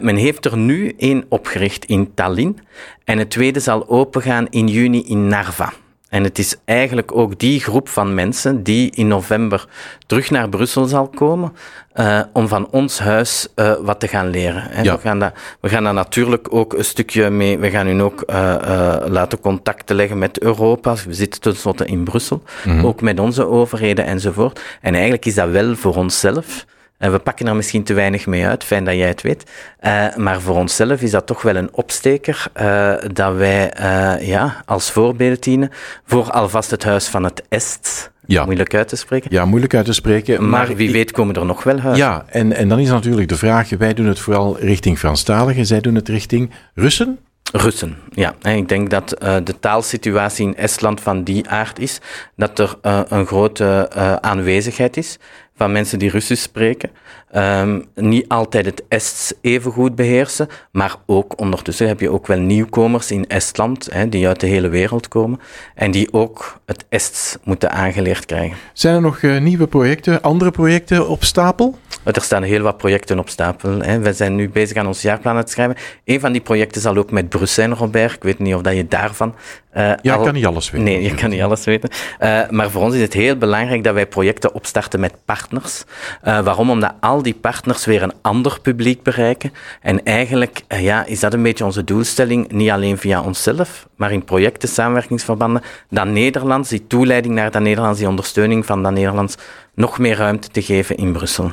men 0.00 0.16
heeft 0.16 0.44
er 0.44 0.56
nu 0.56 0.94
één 0.98 1.24
opgericht 1.28 1.84
in 1.84 2.14
Tallinn 2.14 2.58
en 3.04 3.18
het 3.18 3.30
tweede 3.30 3.60
zal 3.60 3.88
opengaan 3.88 4.46
in 4.50 4.68
juni 4.68 5.04
in 5.06 5.26
Narva. 5.26 5.72
En 6.14 6.24
het 6.24 6.38
is 6.38 6.56
eigenlijk 6.64 7.16
ook 7.16 7.38
die 7.38 7.60
groep 7.60 7.88
van 7.88 8.14
mensen 8.14 8.62
die 8.62 8.90
in 8.90 9.08
november 9.08 9.66
terug 10.06 10.30
naar 10.30 10.48
Brussel 10.48 10.84
zal 10.84 11.08
komen 11.08 11.52
uh, 11.94 12.20
om 12.32 12.48
van 12.48 12.68
ons 12.70 12.98
huis 12.98 13.48
uh, 13.56 13.74
wat 13.80 14.00
te 14.00 14.08
gaan 14.08 14.28
leren. 14.28 14.62
Hè. 14.62 14.82
Ja. 14.82 14.94
We, 14.94 15.00
gaan 15.00 15.18
dat, 15.18 15.32
we 15.60 15.68
gaan 15.68 15.84
daar 15.84 15.94
natuurlijk 15.94 16.54
ook 16.54 16.72
een 16.72 16.84
stukje 16.84 17.30
mee, 17.30 17.58
we 17.58 17.70
gaan 17.70 17.86
hun 17.86 18.02
ook 18.02 18.22
uh, 18.26 18.96
laten 19.06 19.40
contacten 19.40 19.96
leggen 19.96 20.18
met 20.18 20.40
Europa. 20.40 20.94
We 21.06 21.14
zitten 21.14 21.40
tenslotte 21.40 21.84
in 21.84 22.04
Brussel, 22.04 22.42
mm 22.64 22.76
-hmm. 22.76 22.86
ook 22.86 23.00
met 23.00 23.20
onze 23.20 23.46
overheden 23.46 24.04
enzovoort. 24.04 24.60
En 24.80 24.92
eigenlijk 24.92 25.24
is 25.24 25.34
dat 25.34 25.48
wel 25.48 25.76
voor 25.76 25.96
onszelf. 25.96 26.64
En 27.04 27.12
we 27.12 27.18
pakken 27.18 27.46
er 27.46 27.56
misschien 27.56 27.82
te 27.82 27.94
weinig 27.94 28.26
mee 28.26 28.46
uit, 28.46 28.64
fijn 28.64 28.84
dat 28.84 28.94
jij 28.94 29.08
het 29.08 29.22
weet. 29.22 29.44
Uh, 29.80 30.16
maar 30.16 30.40
voor 30.40 30.56
onszelf 30.56 31.02
is 31.02 31.10
dat 31.10 31.26
toch 31.26 31.42
wel 31.42 31.56
een 31.56 31.68
opsteker 31.72 32.46
uh, 32.60 32.94
dat 33.12 33.34
wij 33.34 33.72
uh, 33.80 34.28
ja, 34.28 34.62
als 34.66 34.90
voorbeeld 34.90 35.42
dienen 35.42 35.70
voor 36.04 36.30
alvast 36.30 36.70
het 36.70 36.84
huis 36.84 37.08
van 37.08 37.24
het 37.24 37.42
Est. 37.48 38.10
Ja. 38.26 38.44
Moeilijk 38.44 38.74
uit 38.74 38.88
te 38.88 38.96
spreken. 38.96 39.30
Ja, 39.32 39.44
moeilijk 39.44 39.74
uit 39.74 39.84
te 39.84 39.92
spreken. 39.92 40.48
Maar, 40.48 40.66
maar 40.66 40.76
wie 40.76 40.92
weet 40.92 41.12
komen 41.12 41.34
er 41.34 41.44
nog 41.44 41.62
wel 41.62 41.78
huizen. 41.78 42.04
Ja, 42.04 42.24
en, 42.28 42.52
en 42.52 42.68
dan 42.68 42.78
is 42.78 42.88
natuurlijk 42.88 43.28
de 43.28 43.36
vraag, 43.36 43.68
wij 43.68 43.94
doen 43.94 44.06
het 44.06 44.18
vooral 44.18 44.58
richting 44.58 44.98
Franstaligen, 44.98 45.66
zij 45.66 45.80
doen 45.80 45.94
het 45.94 46.08
richting 46.08 46.50
Russen? 46.74 47.18
Russen, 47.52 47.96
ja. 48.10 48.34
En 48.40 48.56
ik 48.56 48.68
denk 48.68 48.90
dat 48.90 49.22
uh, 49.22 49.36
de 49.44 49.58
taalsituatie 49.60 50.46
in 50.46 50.56
Estland 50.56 51.00
van 51.00 51.22
die 51.22 51.48
aard 51.48 51.78
is, 51.78 52.00
dat 52.36 52.58
er 52.58 52.74
uh, 52.82 53.00
een 53.08 53.26
grote 53.26 53.90
uh, 53.96 54.12
aanwezigheid 54.14 54.96
is 54.96 55.18
van 55.56 55.72
mensen 55.72 55.98
die 55.98 56.10
Russisch 56.10 56.42
spreken. 56.42 56.90
Um, 57.36 57.84
niet 57.94 58.28
altijd 58.28 58.66
het 58.66 58.82
Ests 58.88 59.32
even 59.40 59.72
goed 59.72 59.94
beheersen, 59.94 60.48
maar 60.72 60.96
ook 61.06 61.40
ondertussen 61.40 61.88
heb 61.88 62.00
je 62.00 62.10
ook 62.10 62.26
wel 62.26 62.38
nieuwkomers 62.38 63.10
in 63.10 63.26
Estland, 63.26 63.88
hè, 63.92 64.08
die 64.08 64.28
uit 64.28 64.40
de 64.40 64.46
hele 64.46 64.68
wereld 64.68 65.08
komen 65.08 65.40
en 65.74 65.90
die 65.90 66.12
ook 66.12 66.60
het 66.66 66.84
Ests 66.88 67.36
moeten 67.44 67.70
aangeleerd 67.70 68.26
krijgen. 68.26 68.56
Zijn 68.72 68.94
er 68.94 69.00
nog 69.00 69.22
uh, 69.22 69.40
nieuwe 69.40 69.66
projecten, 69.66 70.22
andere 70.22 70.50
projecten 70.50 71.08
op 71.08 71.24
stapel? 71.24 71.78
Er 72.04 72.22
staan 72.22 72.42
heel 72.42 72.62
wat 72.62 72.76
projecten 72.76 73.18
op 73.18 73.28
stapel. 73.28 73.80
Hè. 73.80 73.98
We 73.98 74.12
zijn 74.12 74.34
nu 74.34 74.48
bezig 74.48 74.76
aan 74.76 74.86
ons 74.86 75.02
jaarplan 75.02 75.32
aan 75.32 75.38
het 75.38 75.50
schrijven. 75.50 75.76
Een 76.04 76.20
van 76.20 76.32
die 76.32 76.40
projecten 76.40 76.80
zal 76.80 76.96
ook 76.96 77.10
met 77.10 77.28
Brussel 77.28 77.70
Robert. 77.70 78.12
Ik 78.12 78.22
weet 78.22 78.38
niet 78.38 78.54
of 78.54 78.60
dat 78.60 78.76
je 78.76 78.88
daarvan... 78.88 79.34
Uh, 79.76 79.92
ja, 80.02 80.14
ik 80.14 80.24
kan 80.24 80.34
niet 80.34 80.46
alles 80.46 80.70
weten. 80.70 80.86
Nee, 80.86 81.02
je 81.02 81.14
kan 81.14 81.30
niet 81.30 81.42
alles 81.42 81.64
weten. 81.64 81.90
Uh, 82.20 82.40
maar 82.50 82.70
voor 82.70 82.82
ons 82.82 82.94
is 82.94 83.00
het 83.00 83.12
heel 83.12 83.36
belangrijk 83.36 83.84
dat 83.84 83.94
wij 83.94 84.06
projecten 84.06 84.54
opstarten 84.54 85.00
met 85.00 85.14
partners. 85.24 85.84
Uh, 86.24 86.40
waarom? 86.40 86.70
Omdat 86.70 86.92
al 87.00 87.22
die 87.22 87.34
partners 87.34 87.84
weer 87.84 88.02
een 88.02 88.12
ander 88.22 88.60
publiek 88.60 89.02
bereiken. 89.02 89.52
En 89.80 90.04
eigenlijk 90.04 90.62
ja, 90.68 91.04
is 91.04 91.20
dat 91.20 91.32
een 91.32 91.42
beetje 91.42 91.64
onze 91.64 91.84
doelstelling, 91.84 92.52
niet 92.52 92.70
alleen 92.70 92.98
via 92.98 93.22
onszelf, 93.22 93.88
maar 93.96 94.12
in 94.12 94.24
projecten, 94.24 94.68
samenwerkingsverbanden, 94.68 95.62
dat 95.90 96.06
Nederlands, 96.06 96.68
die 96.68 96.86
toeleiding 96.86 97.34
naar 97.34 97.50
dat 97.50 97.62
Nederlands, 97.62 97.98
die 97.98 98.08
ondersteuning 98.08 98.66
van 98.66 98.82
dat 98.82 98.92
Nederlands, 98.92 99.36
nog 99.74 99.98
meer 99.98 100.16
ruimte 100.16 100.48
te 100.48 100.62
geven 100.62 100.96
in 100.96 101.12
Brussel. 101.12 101.52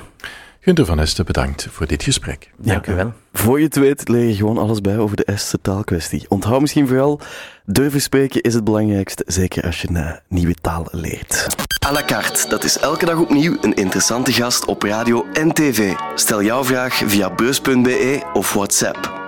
Gunther 0.64 0.86
van 0.86 1.00
Esten, 1.00 1.26
bedankt 1.26 1.68
voor 1.72 1.88
dit 1.88 2.04
gesprek. 2.04 2.52
Dank 2.58 2.88
u 2.88 2.94
wel. 2.96 3.14
Voor 3.34 3.60
je 3.60 3.66
het 3.66 3.76
weet 3.76 4.08
leer 4.08 4.28
je 4.28 4.36
gewoon 4.36 4.58
alles 4.58 4.82
bij 4.82 4.98
over 4.98 5.16
de 5.16 5.26
Estse 5.26 5.62
taalkwestie. 5.62 6.26
Onthoud 6.28 6.62
misschien 6.62 6.88
vooral, 6.88 7.20
durven 7.66 8.02
spreken 8.02 8.42
is 8.42 8.54
het 8.54 8.64
belangrijkste, 8.64 9.24
zeker 9.28 9.64
als 9.64 9.82
je 9.82 9.90
een 9.90 10.20
nieuwe 10.28 10.56
taal 10.62 10.88
leert. 10.92 11.48
À 11.88 11.92
la 11.92 12.04
carte, 12.06 12.50
dat 12.50 12.64
is 12.64 12.78
elke 12.78 13.06
dag 13.06 13.20
opnieuw 13.20 13.58
een 13.62 13.74
interessante 13.74 14.34
gast 14.34 14.66
op 14.66 14.84
radio 14.84 15.26
en 15.34 15.54
tv. 15.54 15.94
Stel 16.16 16.44
jouw 16.44 16.64
vraag 16.64 16.94
via 16.94 17.36
beurs.be 17.36 18.22
of 18.34 18.54
WhatsApp. 18.54 19.21